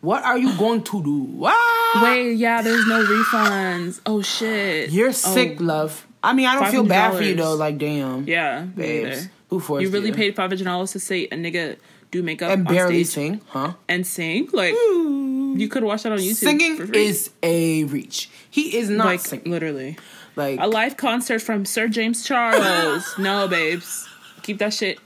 [0.00, 1.18] What are you going to do?
[1.24, 2.02] What?
[2.02, 4.00] Wait, yeah, there's no refunds.
[4.06, 4.90] Oh shit.
[4.90, 6.06] You're Oh, sick, love.
[6.24, 7.54] I mean, I don't feel bad for you though.
[7.54, 10.14] Like, damn, Yeah, babes, who forced You really you?
[10.14, 11.76] paid five hundred dollars to say a nigga
[12.10, 13.74] do makeup and on barely stage sing, huh?
[13.88, 14.48] and sing?
[14.52, 16.30] Like you could watch that on YouTube.
[16.30, 17.06] for Singing free.
[17.06, 18.28] is a reach.
[18.50, 19.50] He is not like singing.
[19.52, 19.96] literally
[20.36, 23.14] Like a live concert from Sir James Charles.
[23.18, 24.08] no, babes,
[24.42, 24.98] keep that shit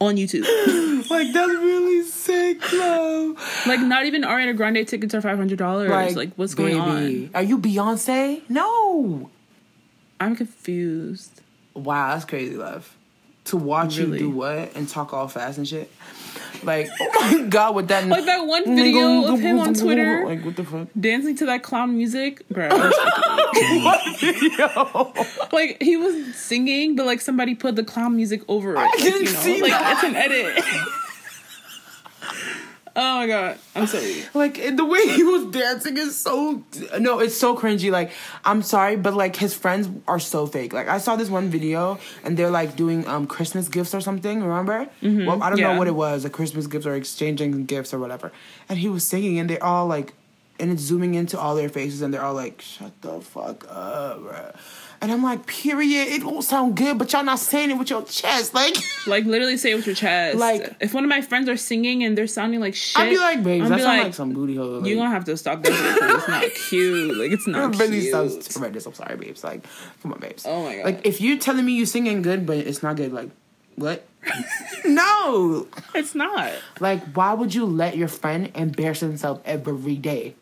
[0.00, 0.42] on YouTube.
[1.10, 3.62] like that's really sick, love.
[3.66, 6.14] Like not even Ariana Grande tickets are five hundred dollars.
[6.16, 7.30] Like, what's going on?
[7.34, 8.42] Are you Beyonce?
[8.50, 9.30] No.
[10.20, 11.40] I'm confused.
[11.74, 12.94] Wow, that's crazy, love.
[13.46, 14.12] To watch Really?
[14.18, 15.90] you do what and talk all fast and shit.
[16.62, 20.44] Like, oh my god, with that Like that one video of him on Twitter Like,
[20.44, 20.88] what the fuck?
[20.98, 22.68] dancing to that clown music, bro.
[25.52, 28.76] like he was singing, but like somebody put the clown music over it.
[28.76, 29.92] like, didn't you know, see like that.
[29.92, 30.64] it's an edit.
[32.96, 34.24] Oh my god, I'm sorry.
[34.34, 36.62] Like the way he was dancing is so
[36.98, 37.90] no, it's so cringy.
[37.90, 38.10] Like
[38.44, 40.72] I'm sorry, but like his friends are so fake.
[40.72, 44.42] Like I saw this one video and they're like doing um Christmas gifts or something.
[44.42, 44.88] Remember?
[45.02, 45.72] Well, I don't yeah.
[45.72, 46.24] know what it was.
[46.24, 48.32] A Christmas gifts or exchanging gifts or whatever.
[48.68, 50.14] And he was singing and they're all like,
[50.58, 54.20] and it's zooming into all their faces and they're all like, "Shut the fuck up."
[54.20, 54.56] Bruh.
[55.02, 56.08] And I'm like, period.
[56.08, 58.54] It don't sound good, but y'all not saying it with your chest.
[58.54, 58.74] Like,
[59.06, 60.38] Like literally say it with your chest.
[60.38, 63.18] Like- if one of my friends are singing and they're sounding like shit, I'd be
[63.18, 64.80] like, babes, I'd that be sounds like, like, some booty hole.
[64.80, 67.16] Like, you gonna have to stop that it's not cute.
[67.16, 68.12] Like it's not It really cute.
[68.12, 68.86] sounds horrendous.
[68.86, 69.44] I'm sorry, babes.
[69.44, 69.64] Like,
[70.02, 70.44] come on, babes.
[70.46, 70.84] Oh my God.
[70.84, 73.30] Like, if you're telling me you singing good, but it's not good, like,
[73.76, 74.04] what?
[74.84, 75.66] no.
[75.94, 76.52] It's not.
[76.80, 80.34] Like, why would you let your friend embarrass himself every day?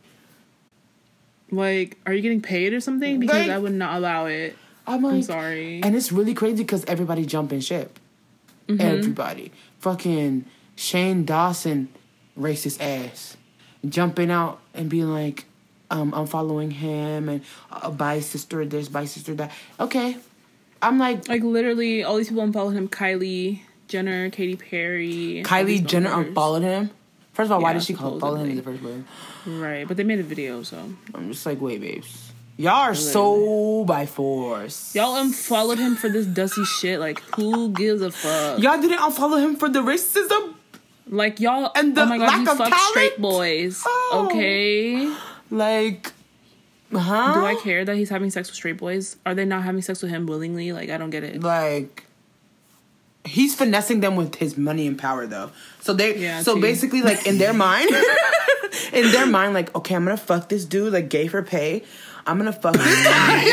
[1.57, 3.21] Like, are you getting paid or something?
[3.21, 4.57] Because Like- I would not allow it.
[4.87, 5.81] I'm like, I'm sorry.
[5.83, 7.99] And it's really crazy because everybody jumping ship.
[8.69, 8.81] Mm-hmm.
[8.81, 9.53] Everybody.
[9.81, 10.45] Fucking
[10.77, 11.89] Shane Dawson,
[12.39, 13.37] racist ass,
[13.89, 15.47] jumping out and being like,
[15.91, 19.53] um, I'm following him and uh, bye sister this, bye sister that.
[19.79, 20.17] Okay.
[20.83, 26.11] I'm like, Like literally, all these people unfollowed him: Kylie Jenner, Katy Perry, Kylie Jenner
[26.13, 26.91] unfollowed him.
[27.35, 29.03] First of all, why did she call, follow him in the first place?
[29.45, 30.79] Right, but they made a video, so
[31.15, 32.31] I'm just like, wait, babes.
[32.57, 34.95] Y'all are so by force.
[34.95, 37.01] y'all unfollowed him for this dusty shit.
[37.01, 38.61] Like, who gives a fuck?
[38.61, 40.55] Y'all didn't unfollow him for the racism?
[41.09, 42.89] Like y'all, And the oh my god, lack you of fuck talent?
[42.91, 43.83] straight boys.
[43.85, 44.27] Oh.
[44.31, 45.13] Okay,
[45.51, 46.13] Like,
[46.93, 47.35] huh?
[47.35, 49.17] do I care that he's having sex with straight boys?
[49.27, 50.73] Are they not having sex with him willingly?
[50.73, 51.43] Like, I don't get it.
[51.43, 52.05] Like,
[53.25, 55.51] he's finessing them with his money and power, though.
[55.81, 56.61] So they, Yeah, so tea.
[56.61, 57.91] basically, like in their mind,
[58.93, 61.83] in their mind, like, okay, I'm gonna fuck this dude, like gay for pay.
[62.27, 63.45] I'm gonna fuck this guy.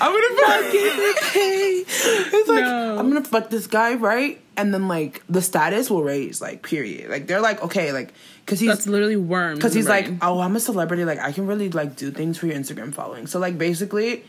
[0.00, 1.84] I'm gonna fuck gay for pay.
[1.86, 2.98] It's like No.
[2.98, 4.40] I'm gonna fuck this guy, right?
[4.56, 7.10] And then like the status will raise, like period.
[7.10, 9.58] Like they're like okay, like because he's That's literally worms.
[9.58, 11.04] because he's like, oh, I'm a celebrity.
[11.04, 13.26] Like, I can really like do things for your Instagram following.
[13.28, 14.24] So like, basically,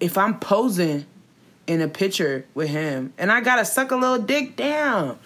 [0.00, 1.06] if I'm posing
[1.66, 5.18] in a picture with him and I gotta suck a little dick down,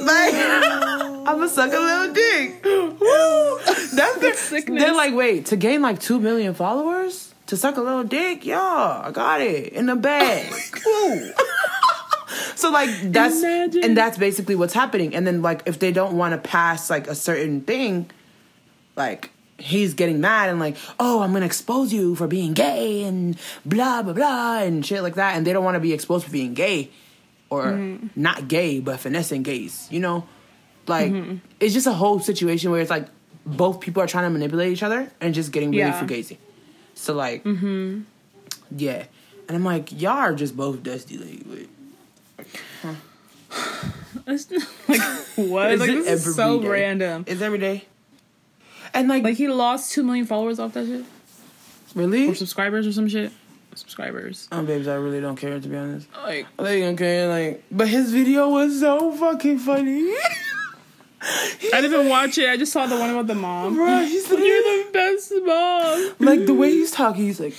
[0.00, 2.64] like I'm gonna suck a little dick.
[2.64, 3.58] Woo!
[3.94, 4.82] That's the sickness.
[4.82, 9.06] They're like, wait, to gain like two million followers to suck a little dick, Y'all,
[9.06, 10.52] I got it in the bag.
[12.56, 13.84] So like that's Imagine.
[13.84, 15.14] and that's basically what's happening.
[15.14, 18.10] And then like if they don't want to pass like a certain thing,
[18.96, 23.36] like he's getting mad and like, oh, I'm gonna expose you for being gay and
[23.64, 25.36] blah blah blah and shit like that.
[25.36, 26.90] And they don't want to be exposed for being gay
[27.50, 28.08] or Mm-hmm.
[28.20, 29.86] not gay but finessing gays.
[29.90, 30.26] You know,
[30.86, 31.36] like Mm-hmm.
[31.60, 33.06] it's just a whole situation where it's like
[33.46, 36.00] both people are trying to manipulate each other and just getting really Yeah.
[36.02, 36.38] fugazi.
[36.94, 39.04] So like, yeah.
[39.46, 41.18] And I'm like, y'all are just both dusty.
[41.18, 41.68] Like, wait.
[44.26, 44.50] It's
[44.88, 45.00] like
[45.36, 45.72] what?
[45.72, 46.68] Is like this is so day?
[46.68, 47.24] random.
[47.28, 47.84] It's every day.
[48.94, 51.04] And like, Like he lost two million followers off that shit,
[51.94, 52.28] really?
[52.28, 53.32] or subscribers or some shit.
[53.74, 54.46] Subscribers.
[54.52, 56.06] Oh, babes, I really don't care to be honest.
[56.22, 57.28] Like I really don't care.
[57.28, 60.12] Like, but his video was so fucking funny.
[61.26, 62.48] I didn't even watch it.
[62.48, 63.76] I just saw the one about the mom.
[63.76, 66.14] Bruh, he's You're the best mom.
[66.20, 67.24] like the way he's talking.
[67.24, 67.56] He's like,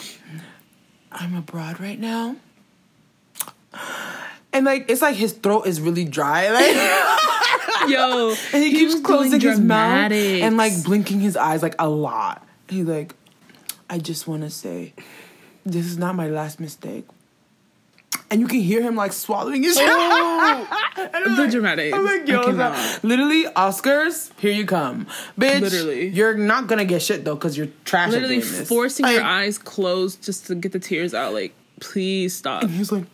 [1.11, 2.35] "I'm abroad right now,"
[4.53, 6.49] and like it's like his throat is really dry.
[6.51, 6.75] Like,
[7.87, 12.45] Yo, and he, keeps closing his mouth and like blinking his eyes like a lot.
[12.69, 13.15] He's like,
[13.89, 14.93] "I just want to say,
[15.65, 17.05] this is not my last mistake."
[18.31, 21.93] and you can hear him like swallowing his Oh, the like- dramatic.
[21.93, 22.41] I'm like, yo,
[23.03, 25.05] literally, Oscars, here you come,
[25.39, 25.61] bitch.
[25.61, 26.07] Literally.
[26.07, 28.11] you're not gonna get shit though, cause you're trash.
[28.11, 31.33] literally forcing your eyes closed just to get the tears out.
[31.33, 32.63] Like, please stop.
[32.63, 33.05] And he's like,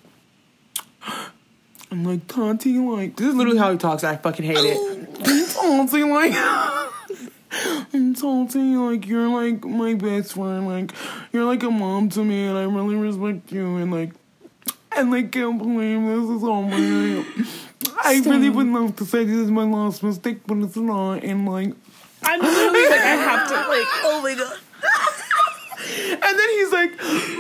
[1.92, 4.06] I'm like, Tati, like, this is literally how he talks.
[4.06, 5.58] I fucking hate it.
[5.62, 6.32] I'm Tati, like,
[7.94, 10.68] I'm Tati, like, you're like my best friend.
[10.68, 10.94] Like,
[11.34, 13.76] you're like a mom to me, and I really respect you.
[13.76, 14.14] And like,
[14.96, 17.26] and like, can't believe this is all my.
[18.04, 21.24] I really would love to say this is my last mistake, but it's not.
[21.26, 21.74] And like,
[22.24, 24.58] I'm literally like, I have to, like, oh my god.
[26.24, 26.92] and then he's like,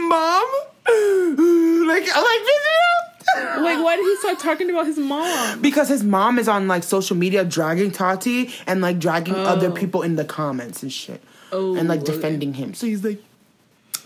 [0.10, 0.44] Mom,
[1.88, 2.90] like, I'm like, bitch,
[3.36, 5.62] Like, why did he start talking about his mom?
[5.62, 9.72] Because his mom is on like social media dragging Tati and like dragging other Oh.
[9.72, 11.22] people in the comments and shit.
[11.52, 12.13] Oh, and like okay.
[12.13, 12.74] defending him.
[12.74, 13.22] So he's like,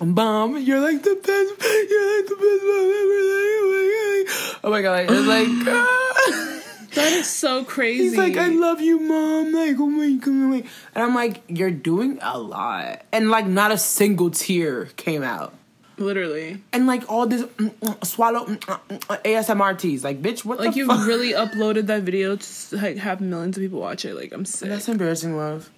[0.03, 4.61] Mom, you're like the best, you're like the best mom ever.
[4.63, 6.51] Oh my god, it's like, ah.
[6.95, 8.03] That is so crazy.
[8.03, 9.51] he's like, I love you, mom.
[9.53, 10.63] Like, oh my god,
[10.95, 15.53] and I'm like, you're doing a lot, and like, not a single tear came out.
[15.97, 16.61] Literally.
[16.73, 20.75] And like all this mm, mm, swallow mm, mm, mm, ASMRTs, like bitch, what Like,
[20.75, 21.07] you fuck?
[21.07, 24.13] really uploaded that video to like have millions of people watch it.
[24.15, 24.67] Like, I'm sick.
[24.69, 25.69] That's embarrassing, love.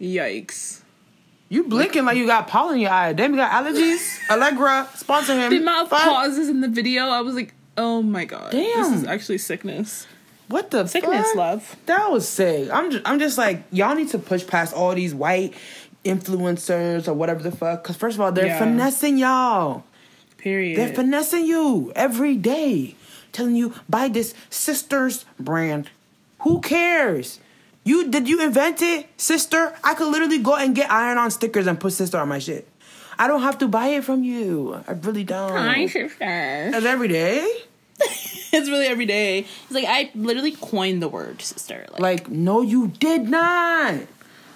[0.00, 0.82] Yikes.
[1.48, 3.12] You blinking like you got pollen in your eye.
[3.14, 4.18] Damn, you got allergies.
[4.30, 5.50] Allegra, sponsor him.
[5.50, 8.52] The amount of pauses in the video, I was like, oh my god.
[8.52, 8.82] Damn.
[8.92, 10.06] This is actually sickness.
[10.48, 11.36] What the Sickness, fuck?
[11.36, 11.76] love.
[11.86, 12.70] That was sick.
[12.72, 15.52] I'm just, I'm just like, y'all need to push past all these white
[16.04, 17.84] influencers or whatever the fuck.
[17.84, 18.58] Cause first of all, they're Yeah.
[18.58, 19.84] finessing y'all.
[20.36, 20.78] Period.
[20.78, 22.94] They're finessing you every day,
[23.32, 25.90] telling you buy this sisters brand.
[26.40, 27.40] Who cares?
[27.84, 29.74] You did you invent it, sister?
[29.82, 32.68] I could literally go and get iron-on stickers and put sister on my shit.
[33.18, 34.82] I don't have to buy it from you.
[34.86, 35.50] I really don't.
[35.50, 36.18] Hi, sister.
[36.20, 37.44] That's every day.
[38.00, 39.40] it's really every day.
[39.40, 41.86] It's like I literally coined the word sister.
[41.90, 43.96] Like, Like, no, you did not.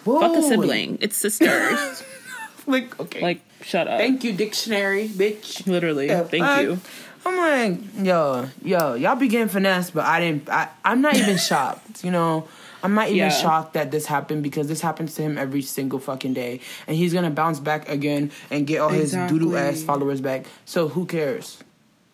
[0.04, 0.98] Fuck a sibling.
[1.00, 2.02] It's sisters.
[2.64, 3.20] Like, okay.
[3.20, 3.98] like, shut up.
[3.98, 5.66] thank you, dictionary, bitch.
[5.66, 6.06] Literally.
[6.08, 6.78] Thank you.
[7.26, 10.48] I'm like, yo, yo, y'all be getting finessed, but I didn't.
[10.48, 12.04] I, I'm not even shocked.
[12.04, 12.46] You know,
[12.84, 13.28] I'm not even Yeah.
[13.30, 17.12] shocked that this happened because this happens to him every single fucking day, and he's
[17.12, 20.46] gonna bounce back again and get all his doodoo ass followers back.
[20.64, 21.58] So who cares?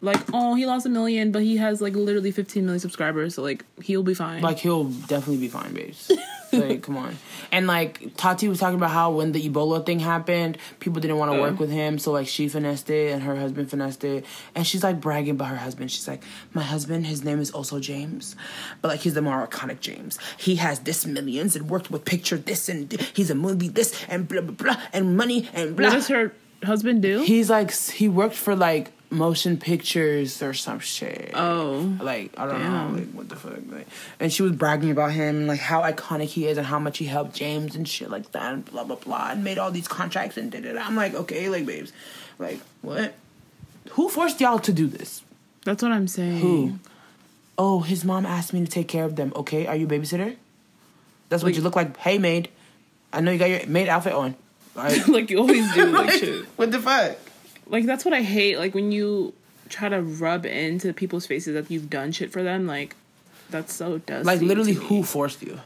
[0.00, 3.42] Like, oh, he lost a million, but he has like literally 15 million subscribers, so
[3.42, 4.40] like he'll be fine.
[4.40, 6.10] Like he'll definitely be fine, babes.
[6.52, 7.16] like, come on.
[7.52, 11.32] And like Tati was talking about how when the Ebola thing happened, people didn't want
[11.32, 11.40] to Oh.
[11.42, 11.60] work uh-huh.
[11.60, 14.24] with him, so like she finessed it and her husband finessed it.
[14.54, 15.90] And she's like bragging about her husband.
[15.90, 16.22] She's like,
[16.54, 18.36] My husband, his name is also James.
[18.82, 20.18] But like he's the more iconic James.
[20.36, 24.26] He has this millions and worked with picture this and he's a movie this and
[24.28, 25.88] blah blah blah and money and blah.
[25.88, 26.32] what does her
[26.64, 27.22] husband do?
[27.22, 31.30] He's like he worked for like motion pictures or some shit.
[31.34, 31.96] oh.
[32.00, 32.92] Like I don't Damn.
[32.92, 33.54] know, like what the fuck.
[33.70, 33.86] Like,
[34.20, 37.06] and she was bragging about him, like how iconic he is and how much he
[37.06, 40.36] helped James and shit like that, and blah blah blah, and made all these contracts
[40.36, 40.76] and did it.
[40.76, 41.92] I'm like, okay, like babes,
[42.38, 43.14] like what?
[43.92, 45.22] Who forced y'all to do this?
[45.64, 46.38] That's what I'm saying.
[46.40, 46.78] Who?
[47.56, 49.32] Oh, his mom asked me to take care of them.
[49.34, 50.36] Okay, are you a babysitter?
[51.30, 51.96] That's what you look like.
[51.96, 52.48] Hey, maid.
[53.12, 54.34] I know you got your maid outfit on.
[54.78, 56.44] Like, like you always do, like shit.
[56.54, 57.16] what the fuck?
[57.68, 58.58] Like that's what I hate.
[58.58, 59.34] Like when you
[59.68, 62.66] try to rub into people's faces that you've done shit for them.
[62.66, 62.96] Like
[63.50, 64.24] that's so dusty.
[64.24, 65.60] Like literally, who forced you?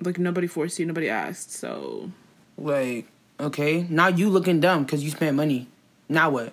[0.00, 0.86] Like nobody forced you.
[0.86, 1.52] Nobody asked.
[1.52, 2.10] So
[2.56, 3.06] Like,
[3.40, 5.66] okay, now you looking dumb because you spent money.
[6.08, 6.52] Now what?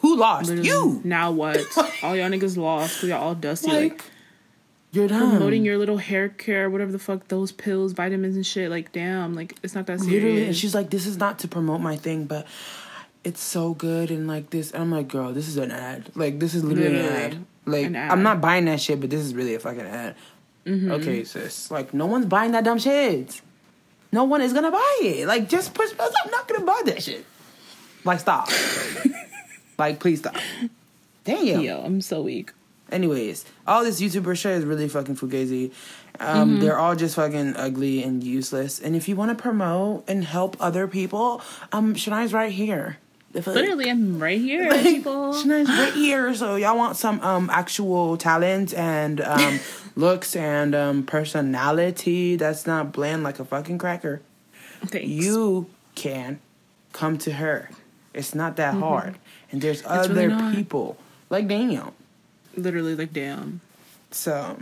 [0.00, 0.48] Who lost?
[0.48, 1.00] literally, You.
[1.04, 1.58] Now what?
[2.02, 3.02] all y'all niggas lost.
[3.02, 3.68] We got all dusty.
[3.70, 4.04] Like, Like,
[4.92, 5.30] you're dumb.
[5.30, 8.70] promoting your little hair care, whatever the fuck, those pills, vitamins and shit.
[8.70, 9.34] Like damn.
[9.34, 10.12] Like it's not that serious.
[10.22, 12.46] literally, and she's like, "This is not to promote my thing, but
[13.24, 16.10] it's so good." And like this, and I'm like, "Girl, this is an ad.
[16.14, 17.46] Like, this is literally, Literally, an ad.
[17.66, 18.10] Like, an ad.
[18.12, 20.14] I'm not buying that shit, but this is really a fucking ad."
[20.66, 20.90] Mm-hmm.
[20.92, 21.70] Okay, sis.
[21.70, 23.40] Like, no one's buying that dumb shit.
[24.12, 25.26] No one is gonna buy it.
[25.26, 25.90] Like, just push.
[25.98, 27.24] I'm not gonna buy that shit.
[28.04, 28.48] Like, stop.
[29.78, 30.36] like, please stop.
[31.24, 31.60] Damn.
[31.60, 32.52] Yo, I'm so weak.
[32.92, 35.72] Anyways, all this YouTuber shit is really fucking fugazi.
[36.20, 36.60] Um, Mm-hmm.
[36.60, 38.78] They're all just fucking ugly and useless.
[38.78, 42.98] And if you want to promote and help other people, um, Shania's right here.
[43.34, 45.34] Like, Literally, I'm right here, like, people.
[45.34, 46.32] Shania's right here.
[46.34, 49.58] So y'all want some um actual talent and um
[49.96, 54.22] looks and um personality that's not bland like a fucking cracker.
[54.86, 55.08] Thanks.
[55.08, 56.38] You can
[56.92, 57.70] come to her.
[58.12, 59.16] It's not that hard.
[59.50, 60.38] And there's other Mm-hmm.
[60.40, 60.96] really people
[61.30, 61.92] like Daniel.
[62.56, 63.60] literally like damn.
[64.12, 64.58] So,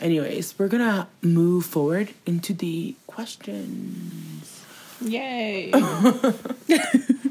[0.00, 4.62] anyways, we're gonna move forward into the questions.
[5.02, 5.72] Yay.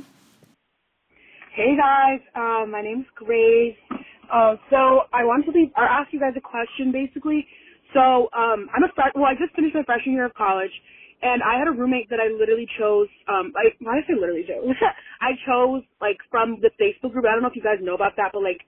[1.55, 3.79] Hey guys, um, my name's Grace.
[4.27, 7.47] Uh, so I want to leave or ask you guys a question basically.
[7.95, 9.15] So um, I'm a start.
[9.15, 10.75] Well, I just finished my freshman year of college,
[11.23, 13.07] and I had a roommate that I literally chose.
[13.31, 14.67] Um, I why did I say literally chose?
[15.23, 17.23] I chose like from the Facebook group.
[17.23, 18.59] I don't know if you guys know about that, but like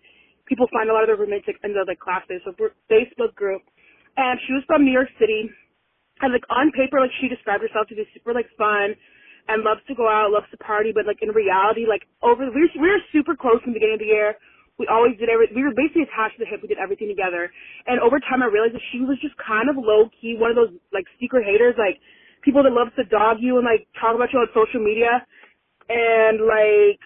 [0.47, 2.55] people find a lot of their roommates like, in the like class Facebook
[2.88, 3.67] Facebook group,
[4.15, 5.51] and she was from New York City,
[6.23, 8.95] and like on paper, like she described herself to be super like fun
[9.47, 12.67] and loves to go out, loves to party, but like in reality, like over we
[12.67, 14.35] were, we were super close in the beginning of the year.
[14.77, 16.61] We always did every, we were basically attached to the hip.
[16.61, 17.49] We did everything together.
[17.89, 20.57] And over time I realized that she was just kind of low key, one of
[20.59, 21.97] those like secret haters, like
[22.45, 25.25] people that loves to dog you and like talk about you on social media
[25.89, 27.01] and like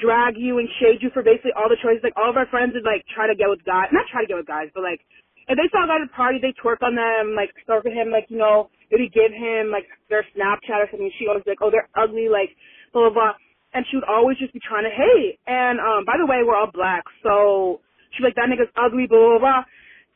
[0.00, 2.00] drag you and shade you for basically all the choices.
[2.00, 4.28] Like all of our friends would like try to get with guys, not try to
[4.30, 5.04] get with guys, but like
[5.48, 7.92] if they saw a guy at a party, they twerk on them, like stalk at
[7.92, 11.10] him, like you know, maybe give him like their Snapchat or something.
[11.18, 12.52] She always like, oh, they're ugly, like
[12.92, 13.34] blah blah blah.
[13.72, 15.40] And she would always just be trying to hate.
[15.48, 17.80] And um, by the way, we're all black, so
[18.12, 19.62] she's like, that nigga's ugly, blah blah blah.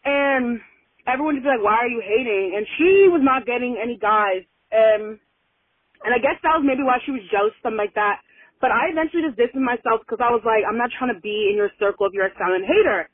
[0.05, 0.61] And
[1.09, 2.55] everyone would be like, why are you hating?
[2.55, 4.45] And she was not getting any guys.
[4.71, 5.19] And
[6.05, 8.21] and I guess that was maybe why she was jealous, something like that.
[8.61, 11.49] But I eventually just distanced myself because I was like, I'm not trying to be
[11.53, 13.09] in your circle if you're a silent hater.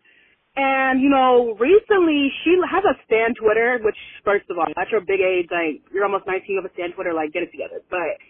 [0.53, 5.01] And, you know, recently she has a Stan Twitter, which, first of all, that's your
[5.01, 5.49] big age.
[5.49, 7.81] Like, you're almost 19, you have a Stan Twitter, like, get it together.
[7.89, 8.21] But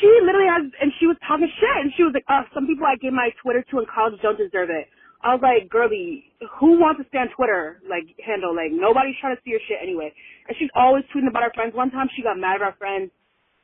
[0.00, 2.88] she literally has, and she was talking shit, and she was like, oh, some people
[2.88, 4.88] I gave my Twitter to in college don't deserve it.
[5.20, 8.56] I was like, girlie, who wants to Stan Twitter, like, handle?
[8.56, 10.16] Like, nobody's trying to see your shit anyway.
[10.48, 11.76] And she's always tweeting about her friends.
[11.76, 13.12] One time she got mad at our friends,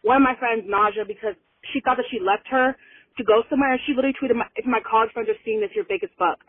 [0.05, 1.37] one of my friends, Naja, because
[1.73, 2.77] she thought that she left her
[3.17, 5.73] to go somewhere, and she literally tweeted, my, if my college friends are seeing this,
[5.73, 6.41] you're fake as fuck.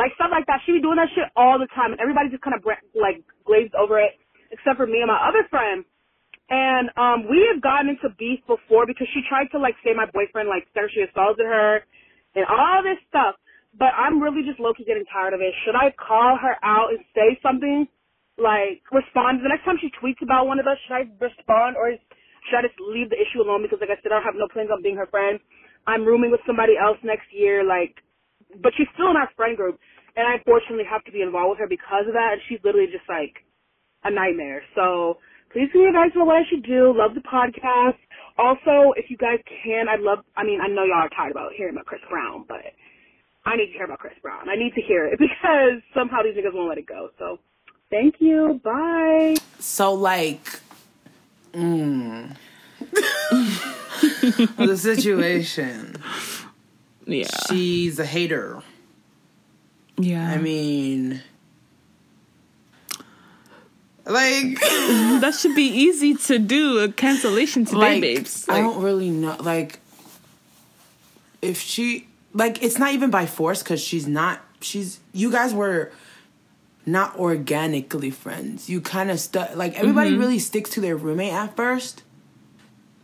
[0.00, 0.64] Like stuff like that.
[0.64, 2.64] She be doing that shit all the time, and everybody just kind of
[2.96, 4.16] like glazed over it,
[4.48, 5.84] except for me and my other friend.
[6.48, 10.08] And um we have gotten into beef before because she tried to like say my
[10.08, 11.84] boyfriend like sexually assaulted her
[12.32, 13.36] and all this stuff.
[13.76, 15.52] But I'm really just low key getting tired of it.
[15.68, 17.84] Should I call her out and say something?
[18.40, 21.92] Like respond the next time she tweets about one of us, should I respond or
[22.48, 24.48] should I just leave the issue alone because like I said I don't have no
[24.48, 25.36] plans on being her friend.
[25.84, 28.00] I'm rooming with somebody else next year, like
[28.58, 29.78] but she's still in our friend group,
[30.16, 32.38] and I unfortunately have to be involved with her because of that.
[32.38, 33.44] And she's literally just like
[34.04, 34.62] a nightmare.
[34.74, 35.18] So
[35.52, 36.92] please give me advice on what I should do.
[36.94, 37.98] Love the podcast.
[38.38, 40.20] Also, if you guys can, I'd love.
[40.36, 42.62] I mean, I know y'all are tired about hearing about Chris Brown, but
[43.44, 44.48] I need to hear about Chris Brown.
[44.48, 47.10] I need to hear it because somehow these niggas won't let it go.
[47.18, 47.38] So
[47.90, 48.60] thank you.
[48.64, 49.36] Bye.
[49.58, 50.60] So like,
[51.52, 52.36] mm,
[54.56, 55.96] the situation.
[57.06, 57.28] Yeah.
[57.48, 58.62] She's a hater.
[60.02, 60.30] Yeah.
[60.30, 61.20] I mean,
[64.06, 64.58] like,
[65.20, 68.46] that should be easy to do a cancellation today, like babes.
[68.48, 69.36] I don't really know.
[69.40, 69.78] Like,
[71.42, 74.40] if she like, it's not even by force because she's not.
[74.62, 75.90] She's you guys were
[76.86, 78.68] not organically friends.
[78.68, 79.54] You kind of stuck.
[79.56, 80.20] Like everybody Mm-hmm.
[80.20, 82.02] really sticks to their roommate at first.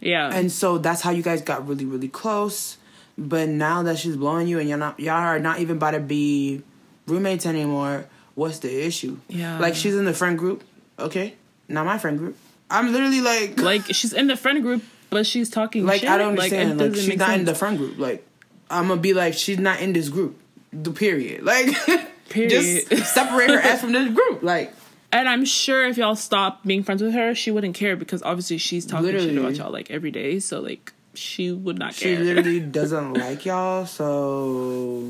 [0.01, 0.31] yeah.
[0.33, 2.79] And so that's how you guys got really, really close.
[3.19, 6.01] But now that she's blowing you and you're not y'all are not even about to
[6.01, 6.63] be
[7.07, 9.19] roommates anymore, what's the issue?
[9.29, 9.59] Yeah.
[9.59, 10.65] Like she's in the friend group.
[10.99, 11.35] Okay.
[11.69, 12.37] Not my friend group.
[12.71, 16.11] I'm literally like like she's in the friend group, but she's talking like shit.
[16.11, 16.79] I don't understand.
[16.79, 17.99] Like, doesn't she's not in the friend group.
[17.99, 18.27] Like
[18.71, 20.39] I'm gonna be like she's not in this group.
[20.73, 21.43] The period.
[21.45, 21.69] Like
[22.29, 22.51] Period.
[22.51, 24.43] just separate her ass from this group.
[24.43, 24.73] Like
[25.13, 28.59] And I'm sure if y'all stopped being friends with her, she wouldn't care because obviously
[28.59, 30.41] she's talking shit about y'all like every day.
[30.41, 32.17] So like she would not she care.
[32.17, 35.09] She literally doesn't like y'all, so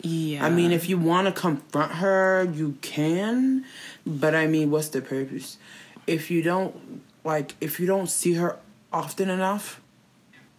[0.00, 0.44] yeah.
[0.44, 3.64] I mean, if you want to confront her, you can.
[4.06, 5.58] But I mean, what's the purpose?
[6.06, 8.56] If you don't like, if you don't see her
[8.92, 9.80] often enough,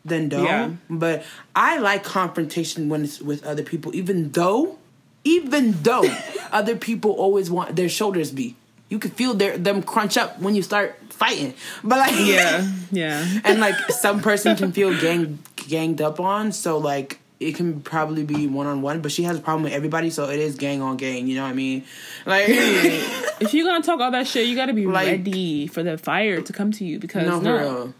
[0.05, 0.45] then don't.
[0.45, 0.71] Yeah.
[0.89, 1.25] But
[1.55, 4.77] I like confrontation when it's with other people, even though,
[5.23, 6.03] even though
[6.51, 8.55] other people always want their shoulders be.
[8.89, 11.53] You can feel their them crunch up when you start fighting.
[11.83, 13.39] But like, yeah, yeah.
[13.43, 18.23] and like some person can feel gang ganged up on so like it can probably
[18.23, 20.81] be one on one but she has a problem with everybody so it is gang
[20.81, 21.83] on gang you know what i mean
[22.25, 25.97] like if you're gonna talk all that shit, you gotta be Like- ready for the
[25.97, 27.93] fire to come to you because no no, for real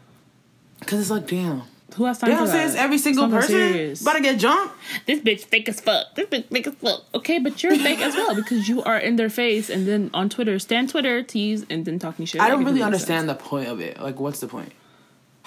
[0.80, 1.62] because it's like damn
[1.96, 2.74] who has time you know for what i'm saying that?
[2.74, 4.02] it's every single Something person serious.
[4.02, 4.76] about to get jumped
[5.08, 6.14] this bitch fake as fuck.
[6.16, 7.04] This bitch fake as fuck.
[7.16, 10.30] Okay, but you're fake as well because you are in their face and then on
[10.30, 12.42] Twitter, stand Twitter, tease, and then talking shit.
[12.42, 14.72] i don't really doesn't understand the point of it like what's the point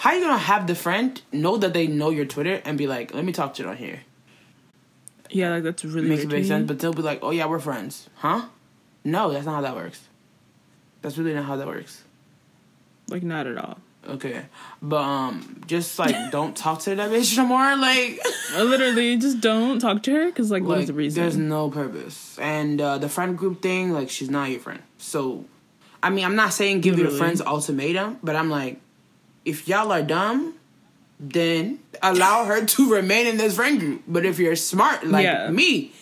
[0.02, 3.14] how you gonna have the friend know that they know your twitter and be like
[3.14, 4.00] let me talk to it on here.
[5.30, 6.48] Yeah, like that's really makes it weird to make me.
[6.48, 8.46] sense but they'll be like oh yeah we're friends huh
[9.04, 10.00] no that's not how that works
[11.02, 12.02] that's really not how that works
[13.08, 13.78] Like not at all.
[14.08, 14.42] Okay,
[14.82, 17.76] but um, just like don't talk to that bitch no more.
[17.76, 18.18] Like,
[18.56, 21.22] literally just don't talk to her because like, what is like the reason?
[21.22, 22.36] there's no purpose.
[22.40, 24.82] And uh, the friend group thing, like, she's not your friend.
[24.98, 25.44] So,
[26.02, 28.80] I mean, I'm not saying give your friends ultimatum, but I'm like,
[29.44, 30.54] if y'all are dumb,
[31.20, 34.02] then allow her to remain in this friend group.
[34.06, 35.50] But if you're smart like Yeah.
[35.50, 35.92] me,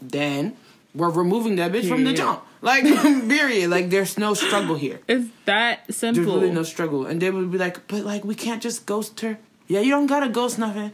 [0.00, 0.56] then
[0.94, 2.16] we're removing that bitch from the Period.
[2.16, 2.44] jump.
[2.60, 2.84] Like,
[3.28, 3.70] period.
[3.70, 5.00] Like, there's no struggle here.
[5.06, 6.24] It's that simple.
[6.24, 7.06] There's really no struggle.
[7.06, 9.38] And they would be like, but like, we can't just ghost her.
[9.68, 10.92] Yeah, you don't gotta ghost nothing.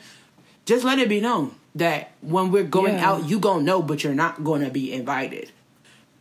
[0.67, 3.11] Just let it be known that when we're going Yeah.
[3.13, 5.53] out, you gonna know, but you're not gonna be invited.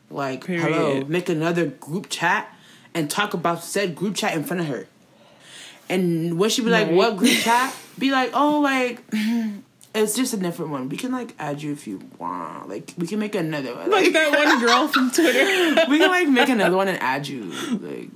[0.09, 2.53] Like, hello, make another group chat
[2.93, 4.87] and talk about said group chat in front of her.
[5.93, 6.95] And when she be like, Right.
[6.95, 7.75] what group chat?
[7.99, 9.01] Be like, oh, like,
[9.93, 10.89] it's just a different one.
[10.89, 12.67] We can like add you if you want.
[12.67, 13.91] Like, we can make another one.
[13.91, 15.85] like that one girl from Twitter.
[15.91, 17.51] we can like make another one and add you.
[17.77, 18.09] Like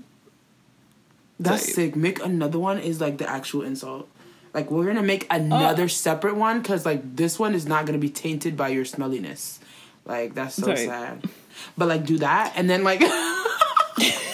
[1.40, 1.74] that's Tight.
[1.76, 1.96] sick.
[1.96, 4.10] Make another one is like the actual insult.
[4.54, 5.88] Like we're gonna make another Oh.
[5.88, 9.60] separate one because like this one is not gonna be tainted by your smelliness.
[10.06, 11.24] Like that's so sad.
[11.78, 13.02] But like do that and then like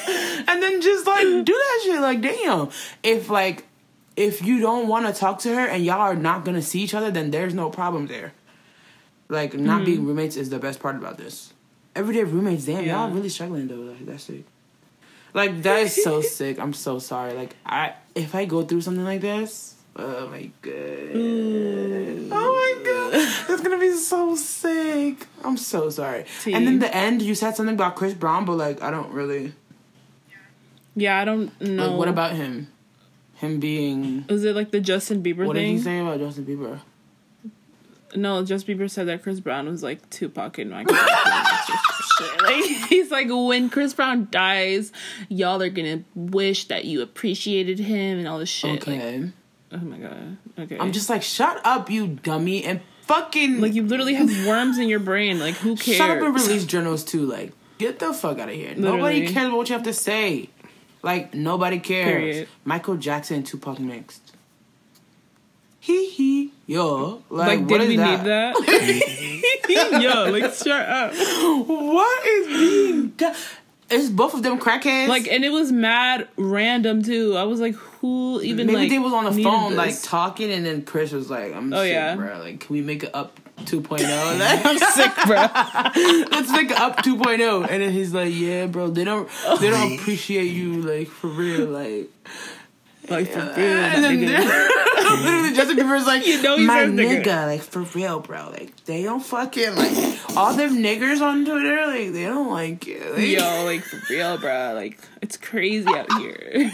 [0.63, 2.01] then just like do that shit.
[2.01, 2.69] Like damn,
[3.03, 3.65] if like
[4.15, 6.93] if you don't want to talk to her and y'all are not gonna see each
[6.93, 8.33] other, then there's no problem there.
[9.29, 9.85] Like not Mm-hmm.
[9.85, 11.53] being roommates is the best part about this.
[11.95, 13.75] Everyday roommates, damn, y'all really struggling though.
[13.75, 14.43] Like, that's sick.
[15.33, 16.59] Like that is so sick.
[16.59, 17.33] I'm so sorry.
[17.33, 20.73] Like I, if I go through something like this, oh my god,
[21.15, 23.13] oh my god,
[23.49, 25.25] it's gonna be so sick.
[25.43, 26.25] I'm so sorry.
[26.45, 29.53] And then the end, you said something about Chris Brown, but like I don't really.
[30.95, 31.89] Yeah, I don't know.
[31.89, 32.67] Like, what about him?
[33.35, 34.25] Him being.
[34.29, 35.47] Is it like the Justin Bieber thing?
[35.47, 36.79] What did he say about Justin Bieber?
[38.15, 40.95] No, Justin Bieber said that Chris Brown was like Tupac and Michael.
[40.95, 42.27] Jackson.
[42.43, 44.91] like he's like, when Chris Brown dies,
[45.29, 48.85] y'all are gonna wish that you appreciated him and all this shit.
[48.87, 49.31] Like, Okay.
[49.71, 50.37] oh my god.
[50.59, 50.77] Okay.
[50.77, 54.87] I'm just like, shut up, you dummy, and fucking like you literally have worms in
[54.87, 55.39] your brain.
[55.39, 55.97] Like who cares?
[55.97, 57.25] Shut up and release journals too.
[57.25, 58.75] Like, get the fuck out of here.
[58.75, 60.49] Nobody cares about what you have to say.
[61.03, 62.07] Like, nobody cares.
[62.21, 62.47] Period.
[62.65, 64.31] Michael Jackson and Tupac mixed.
[65.79, 66.51] Hee hee.
[66.65, 67.21] Yo.
[67.29, 68.19] Like, Like, what did is we that?
[68.19, 70.01] need that?
[70.01, 71.11] Yo, like shut up.
[71.67, 73.35] What is being done?
[73.89, 75.09] Is both of them crackheads?
[75.09, 77.35] Like, and it was mad random too.
[77.35, 80.65] I was like, who even maybe like they was on the phone like talking, and
[80.65, 82.15] then Chris was like, "I'm Oh, sick, yeah.
[82.15, 82.39] bro.
[82.39, 83.99] Like, can we make it up 2.0?"
[84.39, 85.35] Like, I'm sick, bro.
[86.31, 87.67] Let's make up 2.0.
[87.69, 88.89] And then he's like, "Yeah, bro.
[88.89, 89.29] They don't.
[89.45, 90.81] Oh, they don't appreciate you.
[90.81, 91.67] Like for real.
[91.67, 92.09] Like."
[93.09, 93.49] Like for real.
[93.57, 98.49] and then literally Justin Bieber's like, You know my nigga." nigga, like for real, bro.
[98.49, 103.03] Like they don't fucking like all them niggers on Twitter, like they don't like you.
[103.13, 104.71] Like, Yo, like for real, bro.
[104.73, 106.71] Like it's crazy out here.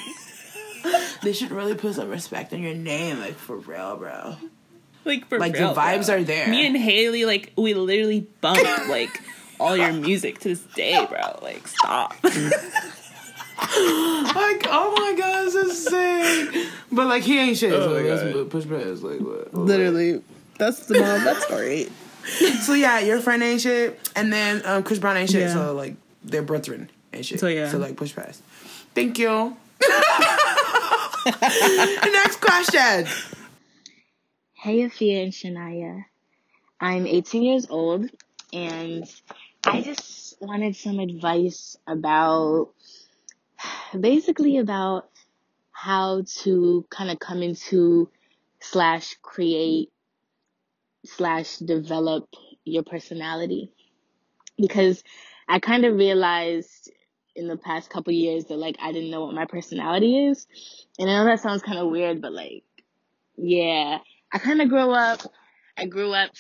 [1.24, 4.36] they should really put some respect on your name, like for real, bro.
[5.10, 6.16] Like for Like real, the vibes bro.
[6.16, 6.48] are there.
[6.48, 9.22] Me and Haley, like we literally bump like
[9.60, 11.40] all your music to this day, bro.
[11.42, 12.16] Like stop.
[12.24, 12.34] like,
[14.70, 16.68] oh my god, this is sick.
[16.92, 17.74] But like he ain't shit.
[17.74, 19.02] Oh so like, that's what push press.
[19.02, 19.54] Like what?
[19.54, 20.22] literally,
[20.58, 21.90] that's the mom of that story.
[22.62, 25.42] So yeah, your friend ain't shit, and then um, Chris Brown ain't shit.
[25.42, 25.54] Yeah.
[25.54, 27.40] So like they're brethren and shit.
[27.40, 27.70] So, yeah.
[27.70, 28.42] So like push past.
[28.94, 29.58] Thank you.
[32.12, 33.08] Next question.
[34.62, 36.04] Hey, Afia and Shania.
[36.82, 38.10] I'm 18 years old
[38.52, 39.06] and
[39.64, 42.72] I just wanted some advice about
[43.98, 45.10] basically about
[45.72, 48.10] how to kind of come into
[48.60, 49.92] slash create
[51.06, 52.28] slash develop
[52.66, 53.72] your personality.
[54.58, 55.02] Because
[55.48, 56.92] I kind of realized
[57.34, 60.48] in the past couple years that like I didn't know what my personality is.
[61.00, 62.64] And I know that sounds kind of weird but like
[63.38, 64.00] yeah
[64.32, 65.22] I kind of grew up
[65.78, 66.32] I grew up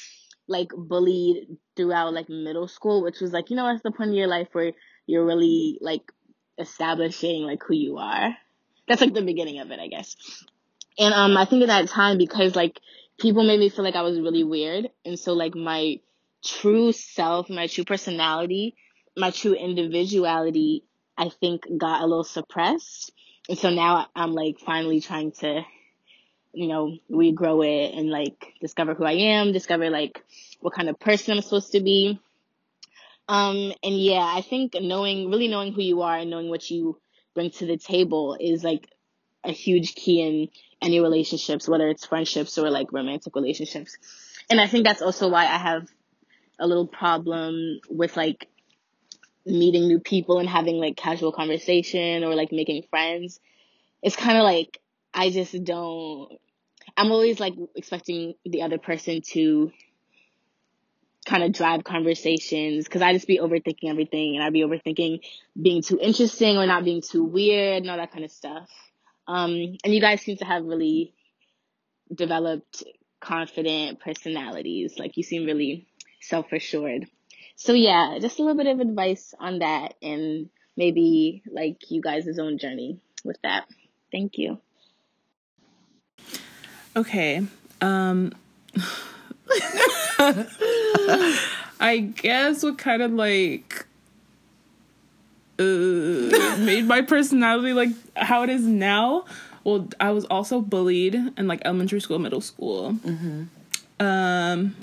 [0.48, 4.16] like bullied throughout like middle school which was like you know that's the point of
[4.16, 4.74] your life where
[5.06, 6.12] you're really like
[6.58, 8.36] establishing like who you are.
[8.88, 10.16] That's like the beginning of it I guess.
[10.98, 12.80] And um I think at that time because like
[13.20, 16.00] people made me feel like I was really weird and so like my
[16.44, 18.76] true self my true personality
[19.18, 20.84] my true individuality
[21.20, 23.12] I think got a little suppressed.
[23.50, 25.64] And so now I'm like finally trying to
[26.54, 30.24] you know, regrow it and like discover who I am, discover like
[30.60, 32.20] what kind of person I'm supposed to be.
[33.28, 37.00] Um, and yeah, I think knowing, really knowing who you are and knowing what you
[37.36, 38.88] bring to the table is like
[39.44, 40.50] a huge key in
[40.82, 43.98] any relationships, whether it's friendships or like romantic relationships.
[44.50, 45.88] And I think that's also why I have
[46.58, 48.48] a little problem with like
[49.46, 53.40] meeting new people and having like casual conversation or like making friends
[54.02, 54.80] it's kind of like
[55.14, 56.40] I just don't.
[56.98, 59.72] I'm always like expecting the other person to
[61.26, 65.20] kind of drive conversations because I just be overthinking everything and I'd be overthinking
[65.62, 68.70] being too interesting or not being too weird and all that kind of stuff.
[69.28, 71.14] Um, and you guys seem to have really
[72.14, 72.84] developed
[73.20, 74.98] confident personalities.
[74.98, 75.88] Like you seem really
[76.20, 77.06] self assured.
[77.56, 82.40] So yeah, just a little bit of advice on that and maybe like you guys'
[82.40, 83.68] own journey with that.
[84.12, 84.60] Thank you.
[86.96, 87.46] Okay.
[87.82, 88.34] Um
[91.80, 93.86] I guess what kind of like
[95.60, 99.26] uh, made my personality like how it is now.
[99.64, 102.96] Well, I was also bullied in like elementary school, middle school.
[104.00, 104.76] Um,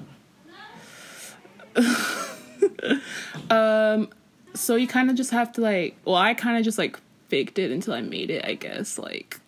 [3.50, 4.11] um,
[4.54, 5.96] so you kind of just have to like.
[6.04, 8.44] Well, I kind of just like faked it until I made it.
[8.44, 9.40] I guess like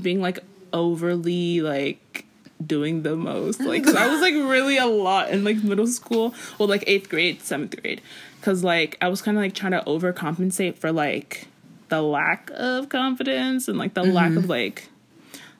[0.00, 0.38] being like
[0.72, 2.24] overly like
[2.64, 3.60] doing the most.
[3.60, 7.42] Like I was like really a lot in like middle school, well like eighth grade,
[7.42, 8.00] seventh grade,
[8.40, 11.48] because like I was kind of like trying to overcompensate for like
[11.88, 14.88] the lack of confidence and like the lack of like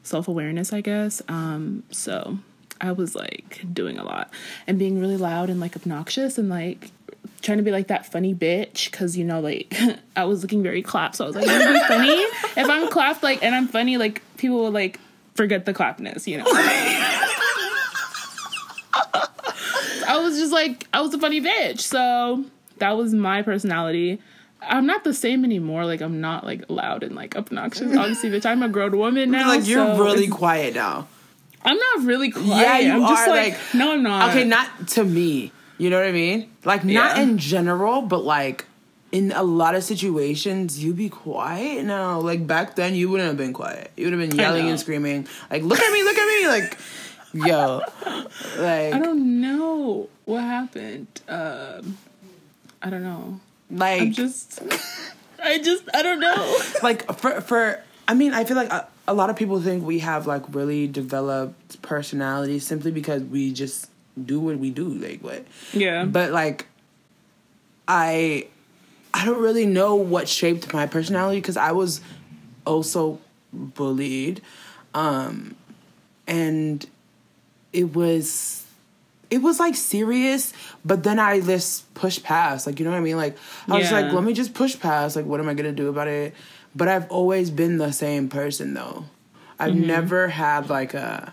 [0.02, 1.22] self awareness, I guess.
[1.28, 2.38] Um, so
[2.80, 4.30] I was like doing a lot
[4.66, 6.90] and being really loud and like obnoxious and like
[7.42, 9.74] trying to be like that funny bitch because you know like
[10.16, 12.10] I was looking very clapped, so I was like, be funny.
[12.56, 15.00] if I'm clapped like and I'm funny, like people will like
[15.34, 16.44] forget the clapness, you know.
[20.08, 22.44] I was just like I was a funny bitch, so
[22.78, 24.20] that was my personality.
[24.62, 25.84] I'm not the same anymore.
[25.84, 27.94] Like I'm not like loud and like obnoxious.
[27.96, 29.48] Obviously, bitch, I'm a grown woman now.
[29.48, 31.08] like you're so really quiet now.
[31.64, 32.46] I'm not really quiet.
[32.46, 34.30] Yeah, you I'm just are, like, like- no, I'm not.
[34.30, 35.50] Okay, not to me.
[35.78, 36.50] You know what I mean?
[36.64, 37.22] Like not Yeah.
[37.22, 38.64] in general, but like
[39.12, 42.18] in a lot of situations, you be quiet now.
[42.20, 43.90] Like back then, you wouldn't have been quiet.
[43.96, 46.02] You would have been yelling and screaming, like "Look at me!
[46.02, 46.78] Look at me!" Like,
[47.46, 47.80] yo,
[48.58, 51.06] like, I don't know what happened.
[51.28, 51.98] Um,
[52.82, 53.40] I don't know.
[53.70, 54.60] like, I'm just,
[55.42, 56.58] I just, I don't know.
[56.82, 57.80] like for for.
[58.08, 60.86] I mean, I feel like a, a lot of people think we have like really
[60.86, 63.88] developed personalities simply because we just
[64.22, 64.88] do what we do.
[64.88, 65.44] Like what?
[65.72, 66.66] Yeah, but like
[67.88, 68.44] i
[69.14, 72.00] i don't really know what shaped my personality because i was
[72.66, 73.20] also
[73.52, 74.40] bullied
[74.92, 75.54] um
[76.26, 76.86] and
[77.72, 78.66] it was
[79.30, 80.52] it was like serious
[80.84, 83.36] but then i just pushed past like you know what i mean like
[83.68, 84.00] i was Yeah.
[84.00, 86.34] like let me just push past like what am i gonna do about it
[86.74, 89.04] but i've always been the same person though
[89.60, 91.32] i've never had like a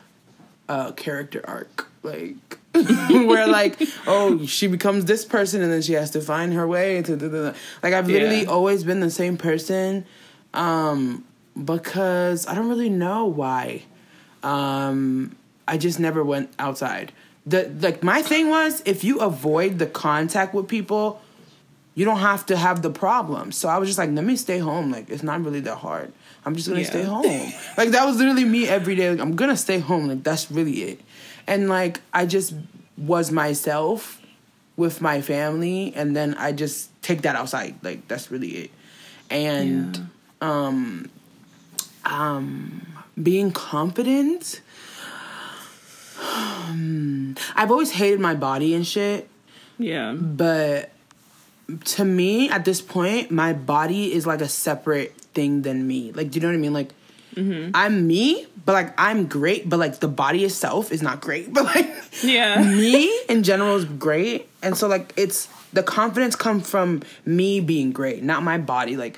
[0.69, 2.59] a character arc like
[3.27, 7.01] where like oh she becomes this person and then she has to find her way
[7.03, 8.49] to the, the like I've literally Yeah.
[8.49, 10.05] always been the same person
[10.53, 11.23] um
[11.63, 13.83] because I don't really know why.
[14.41, 15.35] Um
[15.67, 17.11] I just never went outside.
[17.45, 21.21] The like my thing was if you avoid the contact with people
[21.95, 23.51] you don't have to have the problem.
[23.51, 24.91] So I was just like let me stay home.
[24.91, 26.11] Like it's not really that hard.
[26.45, 26.87] I'm just gonna Yeah.
[26.87, 27.53] stay home.
[27.77, 29.11] Like that was literally me every day.
[29.11, 30.07] Like I'm gonna stay home.
[30.07, 31.01] Like that's really it
[31.47, 32.53] and like I just
[32.97, 34.21] was myself
[34.75, 37.75] with my family and then I just take that outside.
[37.81, 38.71] Like that's really it.
[39.29, 40.09] And
[40.41, 41.09] um
[42.05, 42.87] um
[43.21, 44.61] being confident
[47.55, 49.29] I've always hated my body and shit.
[49.77, 50.91] Yeah, but
[51.85, 56.11] to me at this point my body is like a separate thing than me.
[56.11, 56.73] Like do you know what i mean?
[56.73, 56.93] Like
[57.35, 57.71] mm-hmm.
[57.73, 61.65] i'm me but like i'm great but like the body itself is not great but
[61.65, 61.89] like
[62.21, 64.47] yeah, me in general is great.
[64.61, 68.95] And so like it's the confidence comes from me being great not my body.
[68.95, 69.17] Like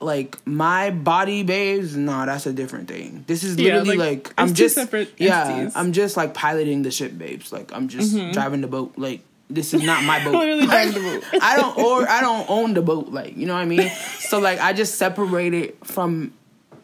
[0.00, 3.24] like my body babes no that's a different thing.
[3.28, 5.76] This is Yeah, literally like, like, i'm just separate yeah entities.
[5.76, 7.52] i'm just like piloting the ship babes.
[7.52, 8.32] Like i'm just mm-hmm.
[8.32, 8.94] driving the boat.
[8.96, 10.32] Like this is not my boat.
[10.34, 11.42] Literally Like, driving the boat.
[11.42, 13.88] i don't or i don't own the boat like you know what i mean?
[14.18, 16.32] So like i just separate it from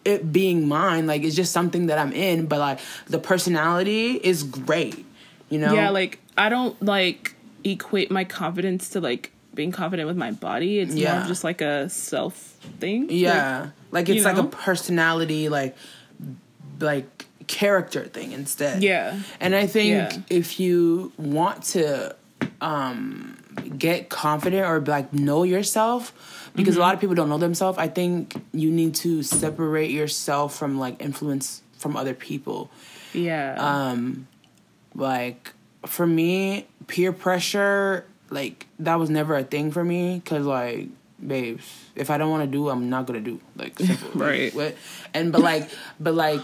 [0.04, 4.42] it being mine like it's just something that i'm in but like the personality is
[4.42, 5.04] great
[5.50, 5.90] you know yeah.
[5.90, 7.34] Like I don't like
[7.64, 10.78] equate my confidence to like being confident with my body.
[10.78, 11.22] It's more Yeah.
[11.22, 12.34] of just like a self
[12.78, 13.08] thing.
[13.10, 15.74] Yeah, like, you it's like a personality, like
[16.80, 18.82] like character thing instead.
[18.82, 19.18] Yeah.
[19.40, 20.18] and I think Yeah.
[20.28, 22.14] if you want to
[22.60, 23.36] um
[23.76, 26.12] get confident or like know yourself,
[26.58, 26.82] because Mm-hmm.
[26.82, 30.78] a lot of people don't know themselves, I think you need to separate yourself from
[30.78, 32.70] like influence from other people.
[33.14, 34.26] yeah, Um,
[34.94, 35.52] like
[35.86, 40.88] for me, peer pressure, like that was never a thing for me because like
[41.24, 43.40] babes, if I don't want to do, I'm not gonna do.
[43.56, 44.10] Like, simple.
[44.20, 44.54] Right.
[44.54, 44.76] what?
[45.14, 46.40] And but like, but like,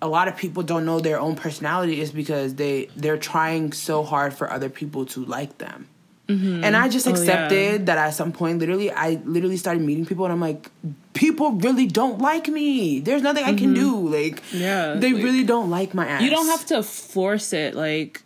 [0.00, 4.04] a lot of people don't know their own personality is because they they're trying so
[4.04, 5.88] hard for other people to like them.
[6.28, 7.16] And I just Oh, yeah.
[7.16, 10.70] accepted that at some point, literally, I literally started meeting people, and I'm like,
[11.14, 13.00] people really don't like me.
[13.00, 14.08] There's nothing I can do.
[14.08, 14.56] Like, Mm-hmm.
[14.58, 16.22] Yeah, they like- really don't like my ass.
[16.22, 17.74] You don't have to force it.
[17.74, 18.20] Like,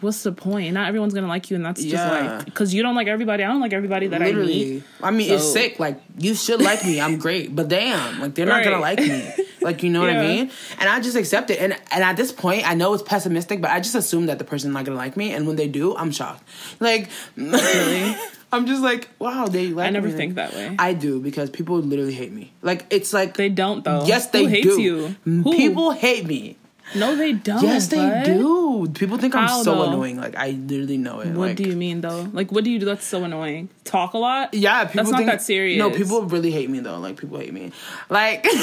[0.00, 0.74] what's the point?
[0.74, 2.10] Not everyone's gonna like you, and that's just Yeah.
[2.36, 3.42] like because you don't like everybody.
[3.42, 4.64] I don't like everybody that I literally.
[4.64, 4.82] meet.
[5.02, 5.78] I, mean, it's sick.
[5.78, 7.00] Like you should like me.
[7.00, 9.32] I'm great, but damn, like they're not gonna like me.
[9.66, 10.50] Like you know what I mean?
[10.78, 11.58] And I just accept it.
[11.60, 14.44] And and at this point, I know it's pessimistic, but I just assume that the
[14.44, 15.32] person's not gonna like me.
[15.34, 16.44] And when they do, I'm shocked.
[16.78, 18.16] Like Really?
[18.52, 19.88] I'm just like, wow, they like.
[19.88, 20.14] I never me.
[20.14, 20.76] think that way.
[20.78, 22.52] I do because people literally hate me.
[22.62, 24.04] Like it's like they don't though.
[24.06, 24.80] Yes, they Who hates do.
[24.80, 25.16] you?
[25.24, 25.52] Who?
[25.52, 26.56] People hate me.
[26.94, 27.62] No, they don't.
[27.62, 28.24] yes, they bud.
[28.24, 28.88] do.
[28.94, 29.88] People think I'm so though?
[29.88, 30.16] annoying.
[30.18, 31.28] Like I literally know it.
[31.28, 32.28] What like, do you mean though?
[32.32, 33.68] Like, what do you do that's so annoying?
[33.84, 34.54] Talk a lot?
[34.54, 35.78] Yeah, people That's not think, that serious.
[35.78, 36.98] No, people really hate me though.
[36.98, 37.72] Like people hate me.
[38.08, 38.46] Like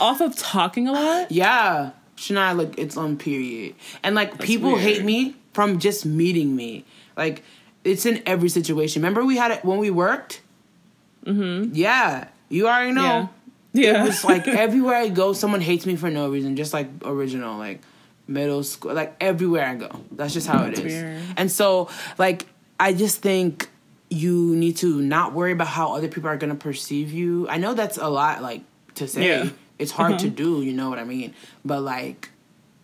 [0.00, 1.32] off of talking a lot.
[1.32, 3.74] yeah, Shania, like it's on period.
[4.02, 4.82] And like people weird.
[4.82, 6.84] hate me from just meeting me.
[7.16, 7.42] Like
[7.84, 9.00] it's in every situation.
[9.02, 10.42] Remember we had it when we worked.
[11.24, 11.74] Mm-hmm.
[11.74, 13.02] Yeah, you already know.
[13.02, 13.28] Yeah.
[13.76, 14.06] Yeah.
[14.06, 16.56] It's like everywhere I go, someone hates me for no reason.
[16.56, 17.80] Just like original, like
[18.26, 19.90] middle school, like everywhere I go.
[20.12, 20.92] That's just how That's it is.
[21.02, 21.22] weird.
[21.36, 22.46] And so, like,
[22.80, 23.68] I just think
[24.08, 27.48] you need to not worry about how other people are gonna perceive you.
[27.48, 28.62] I know that's a lot, like
[28.96, 29.26] to say.
[29.28, 29.50] Yeah.
[29.78, 30.34] It's hard to Uh-huh.
[30.36, 30.62] do.
[30.62, 31.34] You know what I mean?
[31.64, 32.30] But like,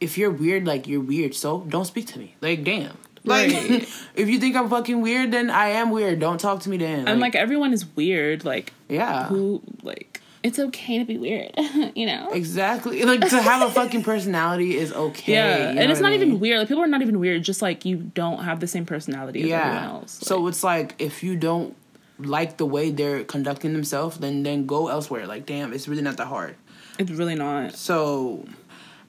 [0.01, 1.34] if you're weird, like you're weird.
[1.34, 2.34] So don't speak to me.
[2.40, 2.97] Like, damn.
[3.24, 3.88] Like, Right.
[4.16, 6.18] if you think I'm fucking weird, then I am weird.
[6.18, 7.07] Don't talk to me then.
[7.09, 8.45] and like everyone is weird.
[8.45, 9.26] Like yeah.
[9.28, 9.62] who?
[9.82, 10.12] Like
[10.43, 11.53] it's okay to be weird.
[11.95, 12.30] you know.
[12.32, 13.03] Exactly.
[13.05, 15.32] Like to have a fucking personality is okay.
[15.34, 16.59] Yeah, you know and it's not I even weird.
[16.59, 17.43] Like people are not even weird.
[17.43, 19.88] Just like you don't have the same personality as everyone Yeah.
[19.88, 20.12] else.
[20.22, 21.76] So it's like if you don't
[22.18, 25.26] like the way they're conducting themselves, then then go elsewhere.
[25.26, 26.57] Like damn, it's really not that hard.
[26.99, 27.74] it's really not.
[27.74, 28.45] So,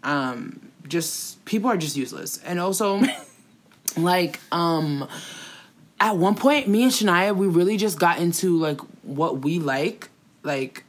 [0.03, 3.01] um, just people are just useless, and also,
[3.97, 5.07] like, um,
[5.99, 10.09] at one point, me and Shania, we really just got into like what we like,
[10.43, 10.83] like,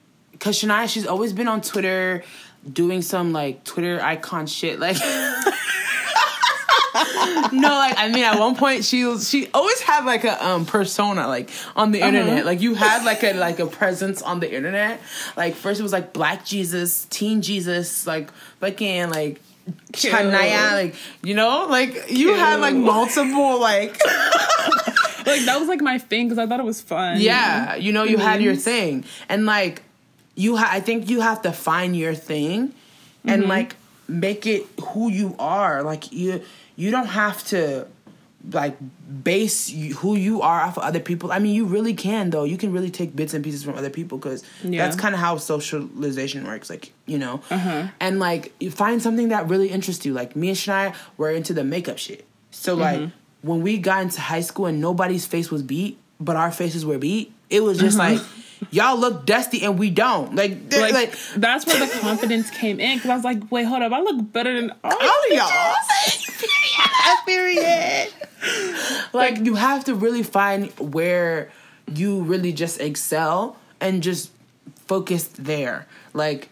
[0.45, 2.23] cause Shania, she's always been on Twitter
[2.71, 4.97] doing some like Twitter icon shit, like.
[7.53, 11.27] no, like I mean, at one point she she always had like a um persona
[11.27, 12.45] like on the internet.
[12.45, 15.01] Like you had like a like a presence on the internet.
[15.37, 18.31] Like first it was like Black Jesus, Teen Jesus, like
[18.61, 19.41] fucking like
[19.93, 20.13] Cute.
[20.13, 23.99] Chanaya, like you know, like you had like multiple like
[25.27, 27.19] Like that was like my thing because I thought it was fun.
[27.21, 29.83] yeah, you know, you had your thing, and like
[30.35, 32.75] you, ha- I think you have to find your thing,
[33.25, 33.51] and Mm-hmm.
[33.51, 33.77] like
[34.09, 35.83] make it who you are.
[35.83, 36.43] Like you,
[36.77, 37.87] you don't have to
[38.53, 38.77] like
[39.23, 41.33] base you, who you are off of other people.
[41.33, 42.45] I mean, you really can though.
[42.45, 44.85] You can really take bits and pieces from other people because Yeah.
[44.85, 46.69] that's kind of how socialization works.
[46.69, 47.89] Like you know, Uh-huh.
[48.01, 50.13] and like you find something that really interests you.
[50.13, 52.27] Like me and Shania were into the makeup shit.
[52.51, 53.49] So like Mm-hmm.
[53.49, 56.99] when we got into high school and nobody's face was beat, but our faces were
[56.99, 58.15] beat, it was just Uh-huh.
[58.15, 58.23] like
[58.71, 60.35] y'all look dusty and we don't.
[60.35, 63.83] Like Like, like, that's where the confidence came in because I was like, wait, hold
[63.83, 65.51] up, I look better than all, all of y'all.
[67.27, 68.09] Period.
[69.15, 71.51] Like you have to really find where
[71.95, 74.31] you really just excel and just
[74.87, 75.87] focus there.
[76.13, 76.51] Like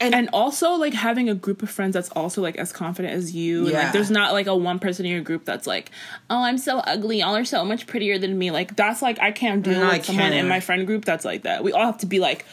[0.00, 3.34] and, and also like having a group of friends that's also like as confident as
[3.34, 3.82] you and Yeah.
[3.84, 5.90] like there's not like a one person in your group that's like
[6.30, 9.32] oh i'm so ugly y'all are so much prettier than me like that's like i
[9.32, 11.98] can't deal No, with someone in my friend group that's like that we all have
[11.98, 12.44] to be like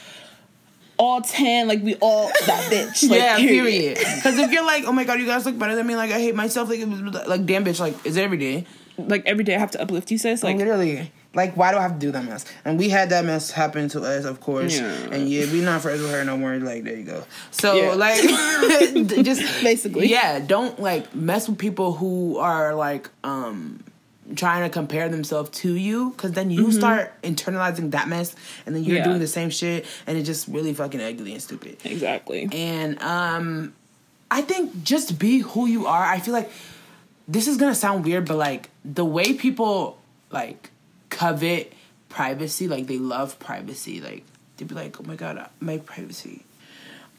[0.97, 3.97] all 10 like we all that bitch like, yeah, period.
[3.97, 6.19] Because if you're like, oh my god, you guys look better than me, like I
[6.21, 6.79] hate myself, like
[7.27, 8.65] like damn bitch, like is it every day?
[8.97, 11.11] like every day i have to uplift you sis like literally.
[11.35, 12.45] Like, why do I have to do that mess?
[12.63, 14.79] And we had that mess happen to us, of course.
[14.79, 14.91] Yeah.
[15.11, 16.55] And yeah, we not friends with her no more.
[16.57, 17.23] Like, there you go.
[17.51, 17.93] So, Yeah.
[17.93, 18.21] like,
[19.25, 20.07] just Basically.
[20.07, 20.39] yeah.
[20.39, 23.83] Don't like mess with people who are like um
[24.35, 28.83] trying to compare themselves to you, because then you start internalizing that mess, and then
[28.83, 29.03] you're Mm-hmm.
[29.03, 29.09] Yeah.
[29.09, 31.77] doing the same shit, and it's just really fucking ugly and stupid.
[31.83, 33.73] exactly And um
[34.31, 36.03] I think just be who you are.
[36.03, 36.49] I feel like
[37.27, 39.99] this is gonna sound weird, but like the way people
[40.31, 40.71] like
[41.15, 41.73] covet
[42.09, 44.23] privacy, like they love privacy, like
[44.57, 46.43] they'd be like, Oh my god, my privacy.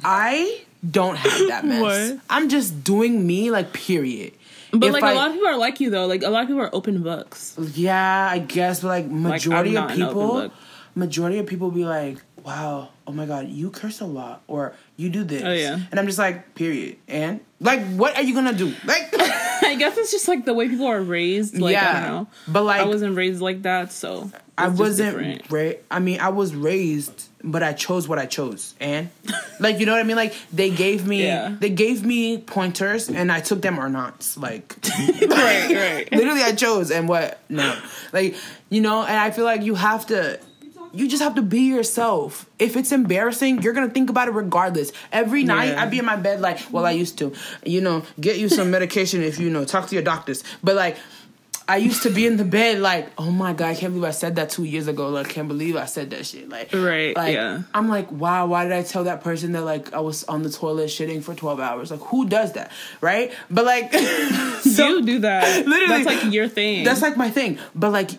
[0.04, 2.18] I don't have that mess.
[2.28, 4.32] I'm just doing me, like period.
[4.72, 6.42] but If like I- a lot of people are like you though like a lot
[6.42, 10.50] of people are open books Yeah, I guess, but like majority not of people,
[10.94, 15.08] majority of people be like, "Wow, oh my god, you curse a lot," or "You
[15.08, 15.78] do this," Oh, yeah.
[15.90, 16.96] and I'm just like, period.
[17.08, 18.72] And like, what are you gonna do?
[18.84, 19.12] Like,
[19.62, 22.26] i guess it's just like the way people are raised like i Yeah, don't know
[22.48, 26.54] but, like- i wasn't raised like that so I wasn't ra- I mean, I was
[26.54, 29.10] raised, but I chose what I chose, and
[29.60, 30.16] like you know what I mean.
[30.16, 31.54] Like they gave me, Yeah.
[31.60, 34.26] they gave me pointers, and I took them or not.
[34.38, 34.74] Like
[35.28, 36.08] right, right.
[36.10, 37.78] literally, I chose, and what no,
[38.14, 38.34] like
[38.70, 39.02] you know.
[39.02, 40.40] And I feel like you have to.
[40.96, 42.46] You just have to be yourself.
[42.58, 44.92] If it's embarrassing, you're gonna think about it regardless.
[45.12, 45.82] Every night, Yeah.
[45.82, 47.32] I'd be in my bed like, well, I used to,
[47.64, 50.42] you know, get you some medication if you know, talk to your doctors.
[50.64, 50.96] But like,
[51.68, 54.12] I used to be in the bed like, oh my god, I can't believe I
[54.12, 55.08] said that two years ago.
[55.08, 56.48] Like, I can't believe I said that shit.
[56.48, 57.62] Like, Right, Like, yeah.
[57.74, 60.50] I'm like, wow, why did I tell that person that like I was on the
[60.50, 61.90] toilet shitting for 12 hours?
[61.90, 62.70] Like, who does that,
[63.00, 63.32] right?
[63.50, 63.92] But like,
[64.60, 65.66] so you do that.
[65.66, 66.04] Literally.
[66.04, 66.84] That's like your thing.
[66.84, 67.58] that's like my thing.
[67.74, 68.10] But like,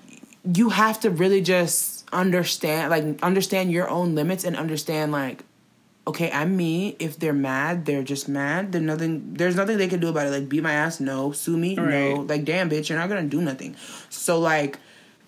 [0.53, 5.43] you have to really just understand, like, understand your own limits and understand like.
[6.05, 6.95] Okay, I'm me.
[6.99, 8.71] If they're mad, they're just mad.
[8.71, 9.33] There's nothing.
[9.33, 10.29] There's nothing they can do about it.
[10.29, 11.33] Like, beat my ass, no.
[11.33, 12.25] Sue me, no.
[12.25, 13.75] Like, damn, bitch, you're not gonna do nothing.
[14.09, 14.79] So, like,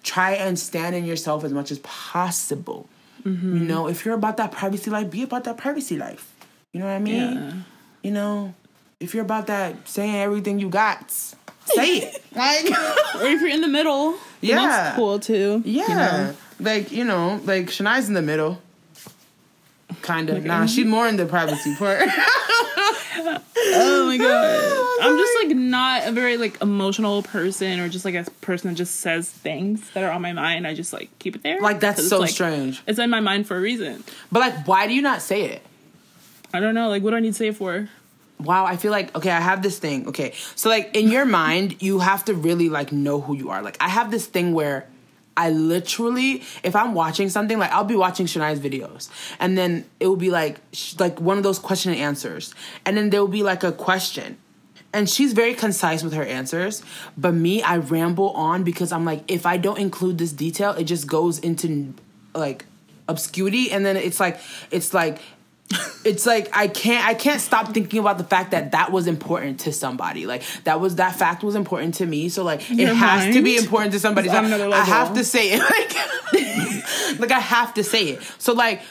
[0.04, 2.88] try and stand in yourself as much as possible.
[3.26, 3.58] Mm-hmm.
[3.58, 6.34] You know, if you're about that privacy life, be about that privacy life.
[6.72, 7.34] You know what I mean?
[7.34, 7.54] Yeah.
[8.04, 8.54] You know,
[9.02, 11.38] if you're about that saying everything you got, say
[11.98, 12.24] it.
[12.34, 12.66] Like,
[13.16, 14.56] or if you're in the middle, Yeah.
[14.66, 15.62] that's cool too.
[15.66, 16.36] yeah, you know?
[16.60, 18.62] Like you know, like Shania's in the middle.
[20.02, 20.46] Kind of.
[20.46, 22.08] Nah, she's more in the privacy part.
[23.62, 24.98] Oh my god.
[25.02, 28.76] I'm just like not a very like emotional person or just like a person that
[28.76, 30.66] just says things that are on my mind.
[30.66, 31.60] I just like keep it there.
[31.60, 32.82] like that's so like, strange.
[32.88, 34.04] It's in my mind for a reason.
[34.32, 35.62] But like, why do you not say it?
[36.54, 36.90] I don't know.
[36.90, 37.90] Like, what do I need to say it for?
[38.40, 40.08] wow, I feel like okay, I have this thing.
[40.08, 43.62] Okay, so like in your mind, you have to really like know who you are.
[43.62, 44.88] Like I have this thing where
[45.40, 49.10] I literally, if I'm watching something, like I'll be watching Shania's videos,
[49.40, 50.60] and then it will be like
[51.00, 52.54] like one of those question and answers,
[52.86, 54.38] and then there will be like a question.
[54.92, 56.84] And she's very concise with her answers,
[57.16, 60.86] but me, I ramble on because I'm like, if I don't include this detail, it
[60.86, 61.94] just goes into
[62.34, 62.66] like
[63.08, 64.40] obscurity, and then it's like,
[64.72, 65.22] it's like
[66.06, 69.62] it's like I can't I can't stop thinking about the fact that that was important
[69.62, 70.26] to somebody.
[70.26, 72.30] Like that was that fact was important to me.
[72.30, 74.30] So like it Your has to be important to somebody.
[74.30, 75.60] So I have to say it.
[75.70, 78.22] Like like I have to say it.
[78.38, 78.82] So like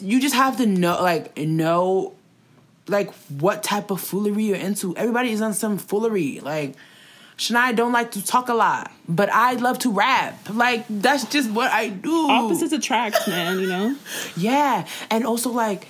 [0.00, 2.14] you just have to know like know
[2.86, 4.96] like what type of foolery you're into.
[4.96, 6.40] Everybody is on some foolery.
[6.40, 6.74] Like
[7.38, 10.48] Shania don't like to talk a lot, but I love to rap.
[10.52, 12.28] Like that's just what I do.
[12.30, 13.60] Opposites attract, man.
[13.60, 13.96] You know.
[14.36, 15.88] Yeah, and also like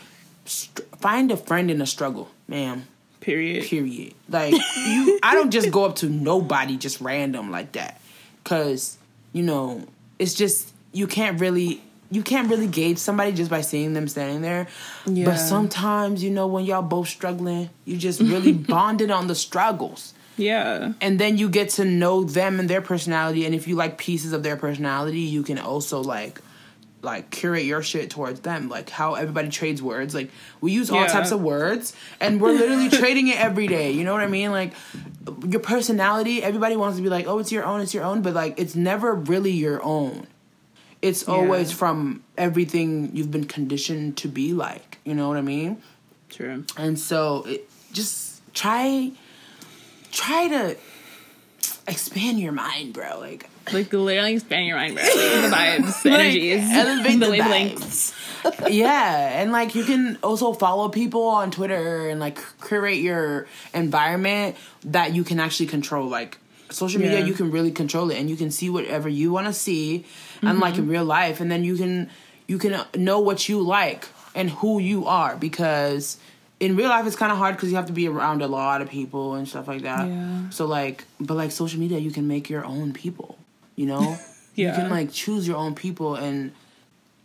[0.48, 2.86] str- find a friend in a struggle, ma'am.
[3.20, 3.64] Period.
[3.66, 4.14] Period.
[4.28, 8.00] Like you, I don't just go up to nobody just random like that,
[8.44, 8.96] cause
[9.32, 9.86] you know
[10.18, 14.40] it's just you can't really you can't really gauge somebody just by seeing them standing
[14.40, 14.66] there.
[15.04, 15.26] Yeah.
[15.26, 20.14] But sometimes you know when y'all both struggling, you just really bonded on the struggles
[20.38, 20.92] Yeah.
[21.02, 24.32] and then you get to know them and their personality and if you like pieces
[24.32, 26.40] of their personality you can also like
[27.02, 30.30] like curate your shit towards them like how everybody trades words like
[30.60, 31.06] we use all Yeah.
[31.06, 34.50] types of words and we're literally trading it every day you know what i mean
[34.50, 34.72] like
[35.46, 38.34] your personality everybody wants to be like oh it's your own it's your own but
[38.34, 40.26] like it's never really your own
[41.00, 45.80] it's always from everything you've been conditioned to be like you know what i mean
[46.30, 46.64] True.
[46.76, 49.12] and so it, just try
[50.10, 50.76] try to
[51.86, 53.18] expand your mind, bro.
[53.18, 55.04] Like Like the literally expanding your mind, bro.
[55.04, 58.14] the vibes, the Like, energies, elevate the, the wavelengths.
[58.70, 64.56] yeah, and like you can also follow people on Twitter and like create your environment
[64.84, 66.08] that you can actually control.
[66.08, 66.38] Like
[66.70, 67.24] social media, Yeah.
[67.26, 70.04] you can really control it, and you can see whatever you want to see,
[70.42, 70.82] and like Mm-hmm.
[70.84, 72.10] in real life, and then you can
[72.46, 76.16] you can know what you like and who you are because
[76.60, 78.80] in real life it's kind of hard because you have to be around a lot
[78.82, 80.06] of people and stuff like that.
[80.08, 80.48] Yeah.
[80.50, 83.37] So like, but like social media, you can make your own people.
[83.78, 84.18] You know,
[84.56, 86.52] you can like choose your own people and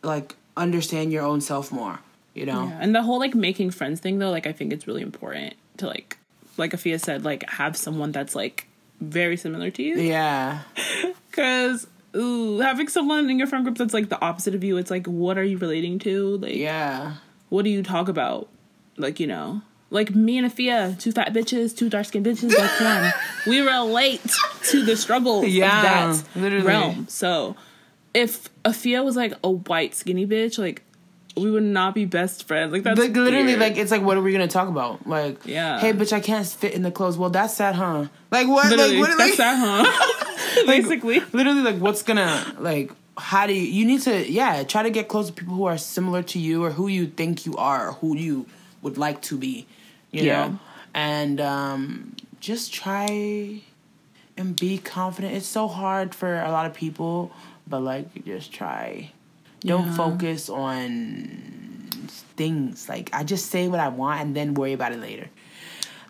[0.03, 1.99] like understand your own self more.
[2.35, 2.79] You know, Yeah.
[2.79, 5.87] And the whole like making friends thing though, like I think it's really important to
[5.87, 6.17] like
[6.57, 8.67] like Afia said, like have someone that's like
[9.01, 9.97] very similar to you.
[9.97, 10.61] yeah,
[11.31, 14.91] Cause ooh, having someone in your friend group that's like the opposite of you, it's
[14.91, 16.37] like what are you relating to?
[16.37, 17.15] Like yeah,
[17.49, 18.47] what do you talk about?
[18.97, 19.63] Like, you know.
[19.93, 23.13] Like me and Afia, two fat bitches, two dark skinned bitches, like one.
[23.47, 24.21] We relate
[24.71, 26.65] to the struggles Yeah, of that literally.
[26.65, 27.07] realm.
[27.09, 27.55] So
[28.13, 30.81] if Afia was like a white skinny bitch, like
[31.37, 32.71] we would not be best friends.
[32.73, 33.59] Like that's like literally, weird.
[33.59, 35.07] like it's like, what are we gonna talk about?
[35.07, 35.79] Like, Yeah.
[35.79, 37.17] hey, bitch, I can't fit in the clothes.
[37.17, 38.07] Well, that's sad, huh?
[38.31, 38.69] Like what?
[38.69, 39.17] Literally, like what?
[39.17, 40.63] that's Like, that, huh?
[40.67, 41.19] Basically.
[41.33, 42.91] literally, like what's gonna like?
[43.17, 43.61] How do you?
[43.61, 46.63] You need to yeah try to get close to people who are similar to you
[46.63, 48.45] or who you think you are, or who you
[48.81, 49.65] would like to be.
[50.13, 50.47] You Yeah.
[50.47, 50.59] know,
[50.93, 53.59] and um, just try
[54.37, 55.35] and be confident.
[55.35, 57.31] It's so hard for a lot of people,
[57.67, 59.11] but like just try.
[59.61, 59.95] Don't Yeah.
[59.97, 61.89] focus on
[62.37, 62.87] things.
[62.89, 65.29] Like I just say what I want and then worry about it later.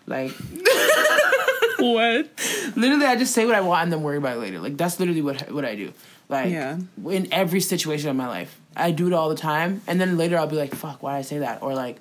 [0.06, 0.32] Like
[1.78, 2.28] what?
[2.76, 4.58] literally, I just say what I want and then worry about it later.
[4.60, 5.92] Like that's literally what what I do.
[6.28, 6.78] Like Yeah.
[7.08, 10.36] in every situation of my life, I do it all the time, and then later
[10.38, 11.98] I'll be like, "Fuck, why did I say that?" Or like,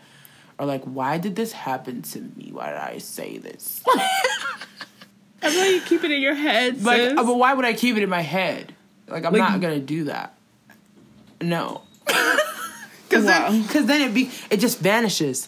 [0.59, 2.49] or like, "Why did this happen to me?
[2.51, 6.83] Why did I say this?" I like you keep it in your head.
[6.83, 7.17] like, sis.
[7.17, 8.73] uh, but why would I keep it in my head?
[9.07, 10.35] Like I'm Like- not gonna do that.
[11.41, 11.81] No.
[13.09, 13.51] Because Wow.
[13.51, 15.47] then, cause then it be it just vanishes.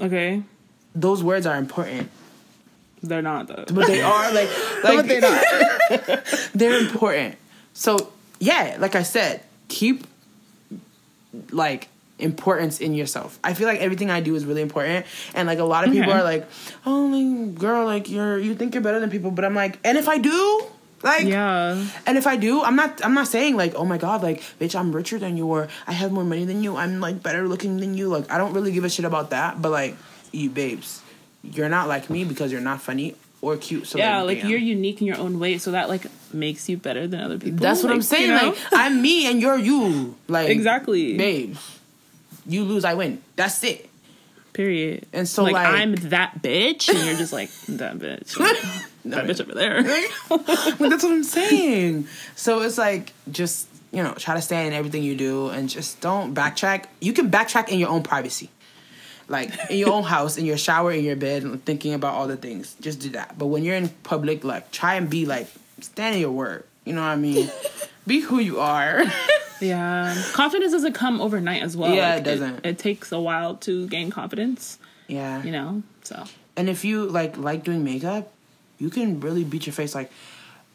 [0.00, 0.42] okay,
[0.92, 2.10] Those words are important,
[3.00, 3.64] they're not though.
[3.72, 4.48] but they are like
[4.82, 6.24] like they're not.
[6.52, 7.36] they're important.
[7.74, 10.04] So yeah, like I said, keep
[11.52, 11.86] like
[12.18, 13.38] importance in yourself.
[13.42, 16.12] I feel like everything I do is really important, and like a lot of people
[16.12, 16.48] are like,
[16.86, 19.98] "Oh, like, girl, like you're you think you're better than people," but I'm like, and
[19.98, 20.66] if I do,
[21.02, 21.84] like, yeah.
[22.06, 24.78] and if I do, I'm not I'm not saying like, "Oh my god, like, bitch,
[24.78, 27.78] I'm richer than you," or "I have more money than you," "I'm like better looking
[27.78, 29.96] than you." Like, I don't really give a shit about that, but like,
[30.32, 31.02] you babes,
[31.42, 33.86] you're not like me because you're not funny or cute.
[33.86, 36.76] So Yeah, like, like you're unique in your own way, so that like makes you
[36.76, 37.58] better than other people.
[37.58, 38.30] That's what I'm saying.
[38.30, 38.48] you know?
[38.48, 40.16] Like I'm me and you're you.
[40.28, 41.16] Like exactly.
[41.16, 41.56] babe.
[42.46, 43.22] You lose, I win.
[43.36, 43.88] That's it.
[44.52, 45.06] Period.
[45.12, 48.36] And so, like, like- I'm that bitch, and you're just like that bitch,
[49.06, 49.82] that bitch over there.
[50.30, 52.06] Well, that's what I'm saying.
[52.36, 56.00] So it's like just you know try to stay in everything you do and just
[56.00, 56.86] don't backtrack.
[57.00, 58.48] You can backtrack in your own privacy,
[59.28, 62.28] like in your own house, in your shower, in your bed, and thinking about all
[62.28, 62.76] the things.
[62.80, 63.36] Just do that.
[63.36, 65.48] But when you're in public, like try and be like
[65.80, 66.64] stand in your word.
[66.84, 67.50] You know what I mean?
[68.06, 69.02] Be who you are.
[69.60, 71.94] Yeah, confidence doesn't come overnight as well.
[71.94, 72.66] Yeah, Like, it doesn't.
[72.66, 74.78] It, takes a while to gain confidence.
[75.06, 75.42] yeah.
[75.42, 76.24] You know, so
[76.56, 78.32] And if you like like doing makeup,
[78.78, 79.94] you can really beat your face.
[79.94, 80.10] Like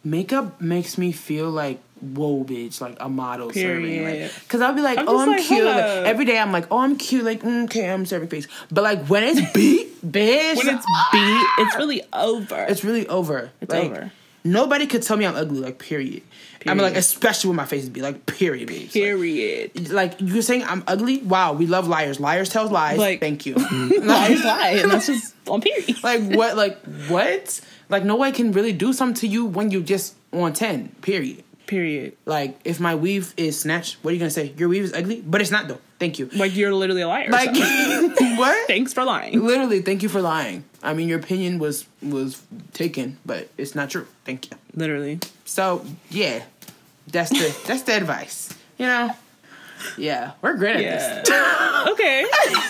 [0.03, 4.03] makeup makes me feel like whoa, bitch, like a model serving.
[4.03, 4.32] Like, Period.
[4.47, 5.65] Cause I'll be like, I'm oh, I'm like, cute.
[5.65, 7.25] Like, every day I'm like, oh, I'm cute.
[7.25, 8.47] Like, mm, okay, I'm serving face.
[8.71, 12.65] But like when it's beat, bitch, when it's beat, it's really over.
[12.69, 13.51] it's really over.
[13.61, 14.11] It's like, over.
[14.43, 15.59] Nobody could tell me I'm ugly.
[15.59, 16.23] Like period.
[16.66, 18.01] I mean, like especially when my face is beat.
[18.03, 18.70] Like period.
[18.70, 19.91] Like, period.
[19.91, 21.20] like you're saying I'm ugly.
[21.20, 22.20] Wow, we love liars.
[22.20, 22.97] Liars tell lies.
[22.97, 23.53] Like- Thank you.
[23.55, 26.03] Lies lie, and that's just on period.
[26.03, 29.82] like what like what like no one can really do something to you when you
[29.82, 32.16] just on 10 period Period.
[32.26, 35.22] like if my weave is snatched what are you gonna say your weave is ugly
[35.26, 37.30] but it's not though thank you Like you're literally a liar.
[37.30, 37.49] like
[38.38, 39.39] what thanks for lying.
[39.43, 42.41] literally thank you for lying i mean your opinion was was
[42.74, 45.20] taken but it's not true thank you Literally.
[45.49, 46.43] So yeah
[47.07, 49.09] that's the that's the advice you know
[49.97, 51.21] yeah we're great at Yeah.
[51.23, 51.29] this
[51.93, 52.25] okay.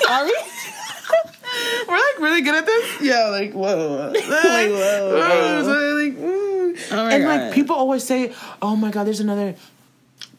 [0.10, 0.38] Are we?
[1.88, 5.96] we're like really good at this yeah like whoa like whoa, whoa.
[5.96, 6.92] like, mm.
[6.92, 7.42] Oh my and God.
[7.42, 9.56] like people always say, "Oh my god, there's another."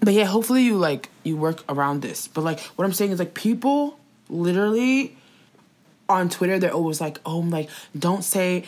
[0.01, 2.29] But yeah, hopefully you like you work around this.
[2.29, 3.99] But like what I'm saying is like people
[4.31, 5.17] literally
[6.11, 8.65] on Twitter they're always like, "Oh, like don't say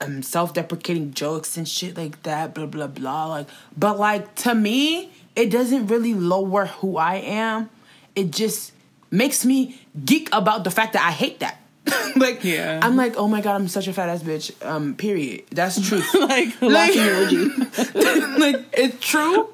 [0.00, 3.26] um, self-deprecating jokes and shit like that." Blah blah blah.
[3.26, 7.70] Like, but like to me, it doesn't really lower who I am.
[8.14, 8.72] It just
[9.10, 11.58] makes me geek about the fact that I hate that.
[12.16, 12.78] like, Yeah.
[12.82, 14.52] I'm like, oh my god, I'm such a fat ass bitch.
[14.64, 15.44] Um, period.
[15.50, 16.02] That's true.
[16.20, 16.94] like Like-
[17.94, 19.48] like it's true,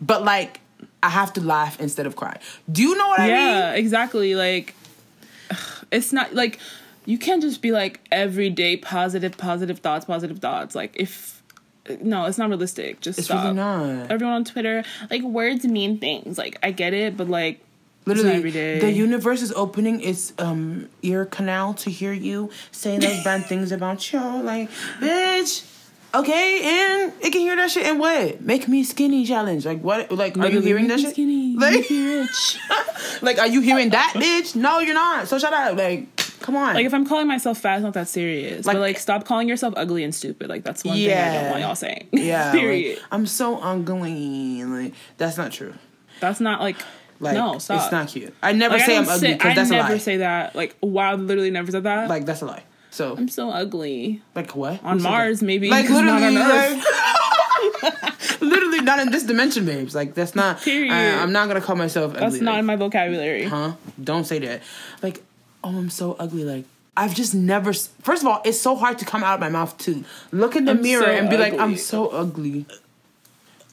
[0.00, 0.60] but like
[1.02, 2.38] I have to laugh instead of cry.
[2.70, 3.36] Do you know what I mean?
[3.36, 4.34] yeah, exactly.
[4.34, 4.74] Like
[5.90, 6.58] it's not like
[7.06, 10.74] you can't just be like everyday positive, positive thoughts, positive thoughts.
[10.74, 11.42] Like if
[12.00, 13.00] no, it's not realistic.
[13.00, 13.42] Just It's stop.
[13.44, 14.10] really not.
[14.10, 16.38] Everyone on Twitter, like words mean things.
[16.38, 17.60] Like I get it, but like
[18.06, 23.44] Literally, the universe is opening its um ear canal to hear you say those bad
[23.46, 24.20] things about you.
[24.20, 24.70] Like,
[25.00, 25.66] bitch.
[26.12, 27.86] Okay, and it can hear that shit.
[27.86, 28.40] And what?
[28.40, 29.64] Make me skinny challenge.
[29.64, 30.10] Like what?
[30.10, 31.10] Like, are you hearing that shit?
[31.12, 32.58] Skinny, Like- rich.
[33.22, 34.56] Like, are you hearing that, bitch?
[34.56, 35.28] No, you're not.
[35.28, 35.76] So shut up.
[35.76, 36.74] Like, come on.
[36.74, 38.64] Like if I'm calling myself fat, it's not that serious.
[38.66, 40.48] Like- but like stop calling yourself ugly and stupid.
[40.48, 42.08] Like that's one thing I don't want y'all saying.
[42.12, 42.50] yeah.
[42.60, 42.96] Period.
[42.98, 44.64] Like, I'm so ugly.
[44.64, 45.74] Like, that's not true.
[46.20, 46.76] that's not like,
[47.20, 47.82] Like, no, stop.
[47.82, 48.34] it's not cute.
[48.42, 49.78] I never Like, say I'm don't ugly because I that's a lie.
[49.80, 50.56] I never say that.
[50.56, 52.08] Like wow, literally never said that.
[52.08, 52.64] like that's a lie.
[52.90, 54.20] So I'm so ugly.
[54.34, 55.46] like what On Who said Mars, that?
[55.46, 55.70] maybe.
[55.70, 57.82] Like 'cause not literally, on Earth.
[57.82, 59.94] like, literally not in this dimension, babes.
[59.94, 60.60] Like that's not.
[60.62, 60.92] Period.
[60.92, 62.20] I, am not gonna call myself ugly.
[62.30, 63.44] That's not like, in my vocabulary.
[63.44, 63.72] huh?
[64.02, 64.62] Don't say that.
[65.02, 65.22] Like,
[65.62, 66.44] oh, I'm so ugly.
[66.44, 66.64] Like.
[66.96, 67.72] I've just never.
[67.72, 70.64] First of all, it's so hard to come out of my mouth to look in
[70.64, 72.66] the I'm mirror so and be like, "I'm so ugly."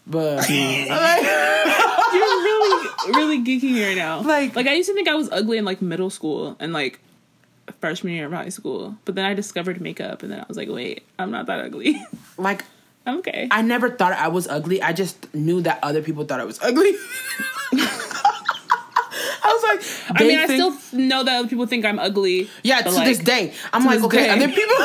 [0.05, 4.21] But You're really, really geeking right now.
[4.21, 6.99] Like- like I used to think I was ugly in like middle school and like
[7.73, 10.69] freshman year of high school, but then I discovered makeup, and then I was like,
[10.69, 12.01] wait, I'm not that ugly.
[12.37, 12.63] like
[13.07, 13.47] Okay.
[13.49, 14.81] I never thought I was ugly.
[14.81, 16.91] I just knew that other people thought I was ugly.
[19.43, 19.81] I was like,
[20.19, 22.49] I mean, they I still know that other people think I'm ugly.
[22.63, 22.81] yeah.
[22.81, 24.29] To like, this day, I'm like, okay, day.
[24.29, 24.75] other people.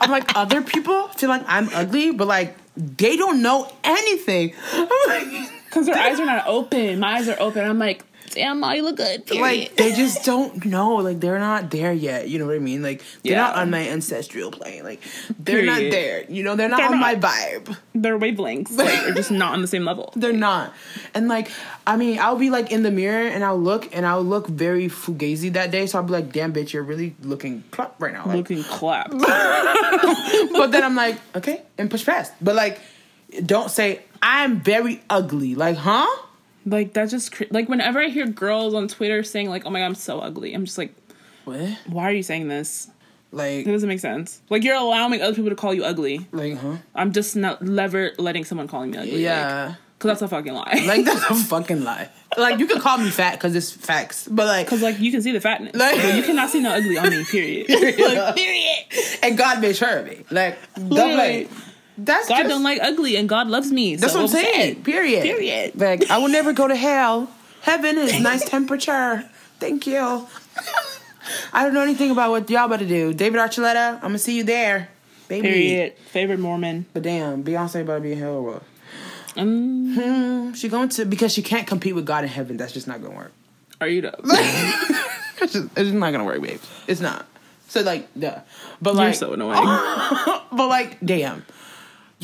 [0.00, 4.54] I'm like, other people feel like I'm ugly, but like they don't know anything.
[4.72, 7.00] I'm like, Because their eyes are not open.
[7.00, 7.68] My eyes are open.
[7.68, 8.02] I'm like,
[8.34, 9.26] damn, I look good.
[9.26, 9.42] Period.
[9.42, 10.96] like they just don't know.
[10.96, 12.28] Like they're not there yet.
[12.28, 12.82] You know what I mean?
[12.82, 14.84] Like they're not on my ancestral plane.
[14.84, 15.00] Like
[15.38, 16.24] they're not there.
[16.28, 17.76] You know, they're not They're on my vibe.
[17.94, 20.12] their wavelengths like, are just not on the same level.
[20.16, 20.72] They're not.
[21.14, 21.50] And like,
[21.86, 24.88] I mean, I'll be like in the mirror and I'll look and I'll look very
[24.88, 25.86] fugazi that day.
[25.86, 28.26] So I'll be like, damn bitch, you're really looking clap right now.
[28.26, 29.12] Like, Looking clapped.
[29.18, 32.32] but then I'm like, okay, and push past.
[32.40, 32.80] But like,
[33.44, 35.54] don't say I'm very ugly.
[35.54, 36.06] Like, huh?
[36.66, 39.80] Like that's just cr- like whenever I hear girls on Twitter saying like, "Oh my
[39.80, 40.94] god, I'm so ugly," I'm just like,
[41.44, 41.60] What?
[41.86, 42.88] why are you saying this?
[43.32, 44.40] Like, It doesn't make sense.
[44.48, 46.26] Like you're allowing other people to call you ugly.
[46.32, 46.76] like, huh?
[46.94, 49.22] I'm just not never letting someone call me ugly.
[49.24, 49.74] Yeah.
[49.98, 50.82] because that's a fucking lie.
[50.86, 52.10] Like that's a fucking lie.
[52.38, 55.20] Like you can call me fat because it's facts, but like, Because like you can
[55.22, 57.24] see the fatness, Like- you cannot see no ugly on me.
[57.24, 57.68] Period.
[57.70, 58.84] like, period.
[59.22, 60.24] and God made sure of me.
[60.30, 61.50] Like, don't like,
[61.98, 63.96] that's God just, don't like ugly, and God loves me.
[63.96, 64.54] That's so what I'm saying.
[64.54, 64.82] saying.
[64.84, 65.22] Period.
[65.22, 65.80] Period.
[65.80, 67.30] Like I will never go to hell.
[67.62, 69.28] Heaven is nice temperature.
[69.60, 70.26] Thank you.
[71.52, 73.14] I don't know anything about what y'all about to do.
[73.14, 74.88] David Archuleta, I'm gonna see you there,
[75.28, 75.48] baby.
[75.48, 75.94] Period.
[76.10, 76.86] Favorite Mormon.
[76.92, 78.62] But damn, Beyonce about to be in hell or?
[79.36, 82.56] Um, Hmm, she going to because she can't compete with God in heaven.
[82.56, 83.32] That's just not gonna work.
[83.80, 84.20] are you up?
[85.40, 86.66] It's just, it's not gonna work, babes.
[86.86, 87.26] It's not.
[87.68, 88.38] So like, duh.
[88.80, 89.56] But You're so annoying.
[90.52, 91.44] but like, damn.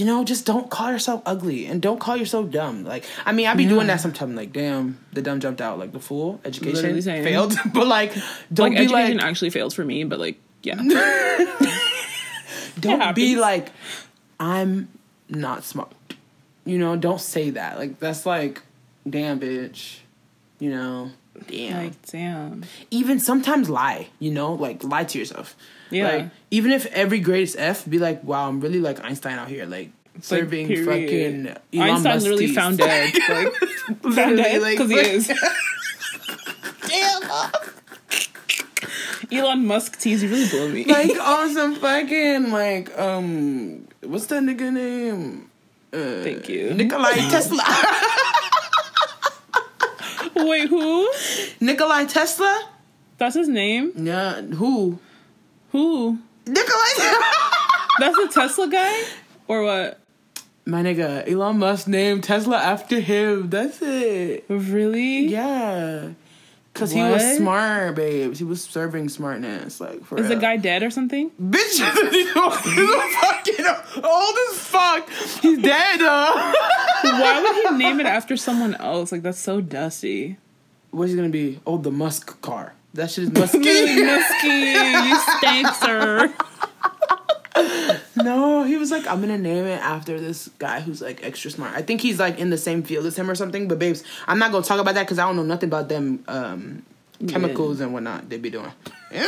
[0.00, 2.84] You know, just don't call yourself ugly and don't call yourself dumb.
[2.84, 4.34] Like, I mean, I be doing that sometimes.
[4.34, 5.78] Like, damn, the dumb jumped out.
[5.78, 7.54] Like, the fool education failed.
[7.74, 8.14] but like,
[8.50, 10.76] don't like be education like, actually fails for me, but like yeah.
[12.80, 13.72] don't be like,
[14.38, 14.88] I'm
[15.28, 15.92] not smart.
[16.64, 17.78] You know, don't say that.
[17.78, 18.62] Like, that's like,
[19.06, 19.98] damn, bitch.
[20.60, 21.10] You know,
[21.46, 21.76] damn.
[21.76, 22.64] like damn.
[22.90, 24.08] even sometimes lie.
[24.18, 25.54] You know, like lie to yourself.
[25.90, 26.08] Yeah.
[26.08, 29.66] Like, even if every greatest F, be like, wow, I'm really like Einstein out here,
[29.66, 30.86] like Like, serving period.
[30.86, 31.46] fucking
[31.80, 33.14] Elon Einstein Musk literally found dead.
[33.28, 35.26] Like found dead like, because he is.
[36.88, 37.22] Damn.
[39.32, 40.22] Elon Musk tease.
[40.22, 40.84] You really blew me.
[40.84, 45.50] like on some fucking like um what's that nigga name?
[45.92, 46.72] Uh, Thank you.
[46.74, 47.64] Nikolai Tesla.
[50.36, 51.10] Wait, who?
[51.60, 52.68] Nikolai Tesla?
[53.18, 53.92] That's his name.
[53.96, 54.98] Yeah, who?
[55.72, 56.18] Who?
[56.46, 57.14] Nikolai.
[57.98, 59.02] That's the Tesla guy,
[59.48, 60.00] or what?
[60.64, 63.50] My nigga, Elon Musk named Tesla after him.
[63.50, 64.44] That's it.
[64.48, 65.26] Really?
[65.26, 66.10] Yeah.
[66.72, 68.38] Cause he was smart, babes.
[68.38, 71.30] He was serving smartness, like for Is the guy dead or something?
[71.42, 71.56] Bitch,
[72.10, 73.66] he's fucking
[74.04, 75.10] old as fuck.
[75.42, 76.00] He's dead.
[76.00, 76.52] Uh.
[77.02, 79.10] Why would he name it after someone else?
[79.10, 80.38] Like that's so dusty.
[80.92, 81.60] What's he gonna be?
[81.66, 82.74] Oh, the Musk car.
[82.94, 83.58] That shit is musky.
[83.58, 86.34] Musky, you stank, sir.
[88.16, 91.74] no, he was like, I'm gonna name it after this guy who's like extra smart.
[91.74, 93.68] I think he's like in the same field as him or something.
[93.68, 96.24] But babes, I'm not gonna talk about that because I don't know nothing about them
[96.28, 96.82] um,
[97.28, 98.72] chemicals and whatnot they be doing.
[99.12, 99.26] En-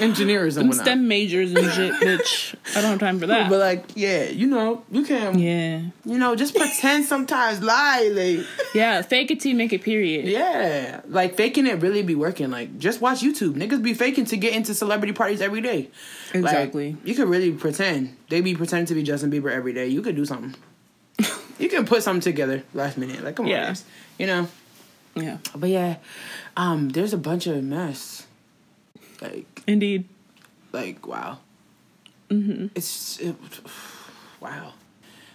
[0.00, 0.86] engineers and Them whatnot.
[0.86, 2.54] STEM majors and shit, bitch.
[2.76, 3.48] I don't have time for that.
[3.48, 8.46] But like, yeah, you know, you can, yeah, you know, just pretend sometimes, lie, like,
[8.74, 9.02] yeah.
[9.02, 9.82] Fake it till you make it.
[9.82, 10.26] Period.
[10.26, 12.50] yeah, like faking it really be working.
[12.50, 13.54] Like, just watch YouTube.
[13.54, 15.90] Niggas be faking to get into celebrity parties every day.
[16.34, 16.96] Like, Exactly.
[17.04, 18.16] you could really pretend.
[18.28, 19.88] They be pretending to be Justin Bieber every day.
[19.88, 20.54] You could do something.
[21.58, 23.22] you can put something together last minute.
[23.22, 23.84] Like, come on, guys.
[24.18, 24.48] you know.
[25.20, 25.38] Yeah.
[25.54, 25.96] But yeah,
[26.56, 28.26] um, there's a bunch of mess.
[29.20, 30.08] Like, Indeed.
[30.72, 31.38] like wow.
[32.30, 32.68] Mm-hmm.
[32.74, 33.36] It's it,
[34.40, 34.72] wow.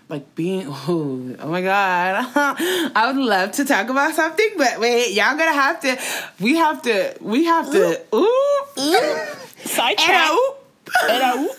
[0.08, 2.32] Like being oh, oh my god.
[2.96, 5.98] I would love to talk about something, but wait, y'all gonna have to
[6.40, 9.26] we have to we have to ooh, ooh.
[9.66, 10.32] Sidetrack.
[10.32, 11.50] ooh.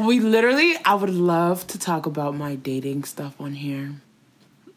[0.06, 3.94] we literally I would love to talk about my dating stuff on here.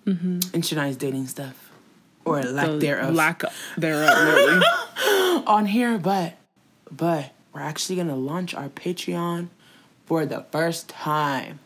[0.05, 0.39] Mm-hmm.
[0.53, 1.62] And Shania's dating stuff.
[2.25, 3.43] Or lack The thereof Lack
[3.77, 4.17] thereof.
[4.17, 4.65] Really.
[5.47, 6.35] on here, but
[6.91, 9.49] but we're actually gonna launch our Patreon
[10.05, 11.59] for the first time.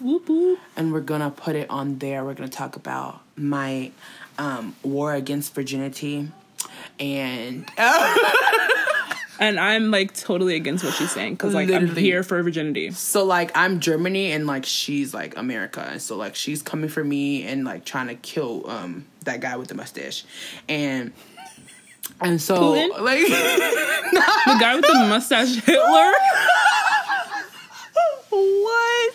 [0.00, 0.58] whoop whoop.
[0.76, 2.24] And we're gonna put it on there.
[2.24, 3.90] We're gonna talk about my
[4.38, 6.28] um, war against virginity
[7.00, 7.68] and
[9.40, 12.92] And I'm like totally against what she's saying because like I'm here for virginity.
[12.92, 17.02] so like I'm Germany and like she's like America and so like she's coming for
[17.02, 20.24] me and like trying to kill um that guy with the mustache
[20.68, 21.12] and
[22.20, 23.00] and so Putin?
[23.00, 26.12] like The guy with the mustache, Hitler.
[28.30, 29.14] What?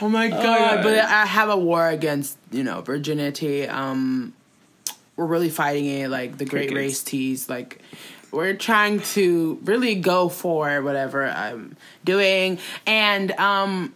[0.00, 0.82] Oh my god!
[0.82, 3.66] but I have a war against you know virginity.
[3.68, 4.32] Um,
[5.16, 6.08] we're really fighting it.
[6.08, 7.48] Like the Great Race Teas.
[7.48, 7.80] Like
[8.30, 13.94] we're trying to really go for whatever I'm doing, and um,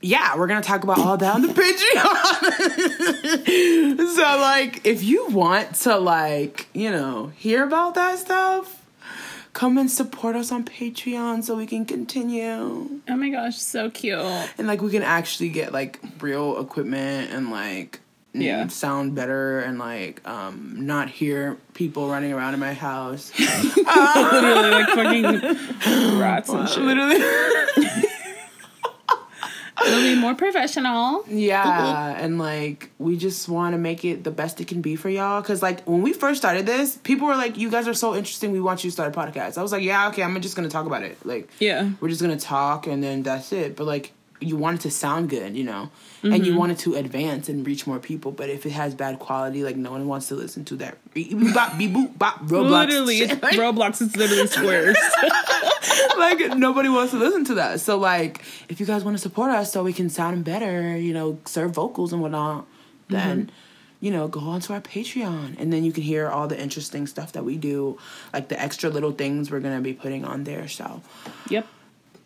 [0.00, 1.54] yeah, we're gonna talk about all that on the Patreon.
[4.16, 8.74] so like, if you want to like you know hear about that stuff.
[9.54, 14.20] Come and support us on Patreon so we can continue Oh my gosh, so cute.
[14.56, 17.98] and like we can actually get like real equipment and like
[18.36, 24.70] n- sound better and like um not hear people running around in my house Literally
[24.70, 25.24] like fucking
[26.20, 26.84] rats and shit.
[26.84, 27.18] literally
[29.98, 31.24] It'll be more professional.
[31.28, 35.08] yeah and like we just want to make it the best it can be for
[35.08, 38.14] y'all because like when we first started this people were like you guys are so
[38.14, 40.56] interesting we want you to start a podcast i was like yeah okay i'm just
[40.56, 41.90] gonna talk about it like Yeah.
[42.00, 43.76] we're just gonna talk and then that's it.
[43.76, 45.90] But like you want it to sound good, you know,
[46.22, 46.58] and you mm-hmm.
[46.58, 48.30] want it to advance and reach more people.
[48.30, 50.98] But if it has bad quality, like no one wants to listen to that.
[51.54, 54.96] Bop, beep, boop, bop, Roblox Literally, it's Roblox is literally squares.
[56.18, 57.80] like nobody wants to listen to that.
[57.80, 61.12] So like, if you guys want to support us so we can sound better, you
[61.12, 63.14] know, serve vocals and whatnot, mm-hmm.
[63.14, 63.50] then.
[64.00, 67.32] You know, go onto our Patreon and then you can hear all the interesting stuff
[67.32, 67.98] that we do,
[68.32, 70.68] like the extra little things we're gonna be putting on there.
[70.68, 71.02] So,
[71.48, 71.66] yep.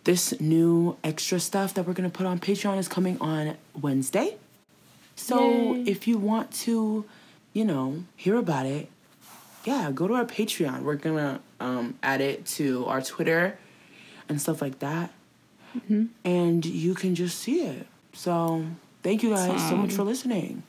[0.05, 4.37] This new extra stuff that we're gonna put on Patreon is coming on Wednesday.
[5.17, 5.85] So Yay.
[5.87, 7.05] if you want to,
[7.53, 8.89] you know, hear about it,
[9.65, 10.83] yeah, go to our Patreon.
[10.83, 13.59] We're gonna um, add it to our Twitter
[14.29, 15.13] and stuff like that,
[16.25, 17.87] and you can just see it.
[18.13, 18.67] So
[19.03, 20.65] thank you guys so much for listening.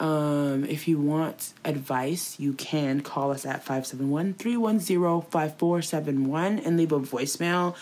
[0.00, 7.74] Um, if you want advice, you can call us at 571-310-5471 and leave a voicemail.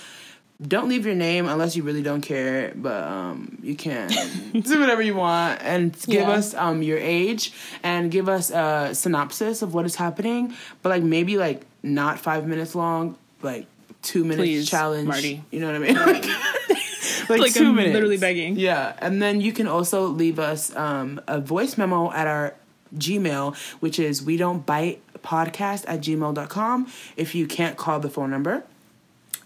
[0.60, 4.08] Don't leave your name unless you really don't care, but um, you can
[4.52, 6.30] do whatever you want and give Yeah.
[6.30, 7.52] us um, your age
[7.82, 10.54] and give us a synopsis of what is happening.
[10.82, 13.66] But like maybe like not five minutes long, like
[14.00, 15.06] two minutes Please, challenge.
[15.06, 15.44] Marty.
[15.50, 15.94] You know what I mean?
[16.06, 16.24] like
[17.28, 17.92] like, Like, 2 I'm minutes.
[17.92, 18.56] literally begging.
[18.58, 22.54] Yeah, and then you can also leave us um, a voice memo at our
[22.96, 28.30] Gmail, which is we don't bite podcast at gmail.com if you can't call the phone
[28.30, 28.62] number.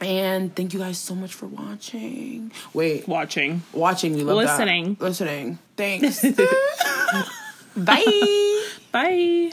[0.00, 2.52] And thank you guys so much for watching.
[2.72, 3.62] Wait, Watching.
[3.72, 4.94] watching, we love Listening.
[4.94, 5.04] that.
[5.04, 5.58] Listening.
[5.76, 6.24] Thanks.
[7.76, 8.64] Bye.
[8.92, 9.50] Bye.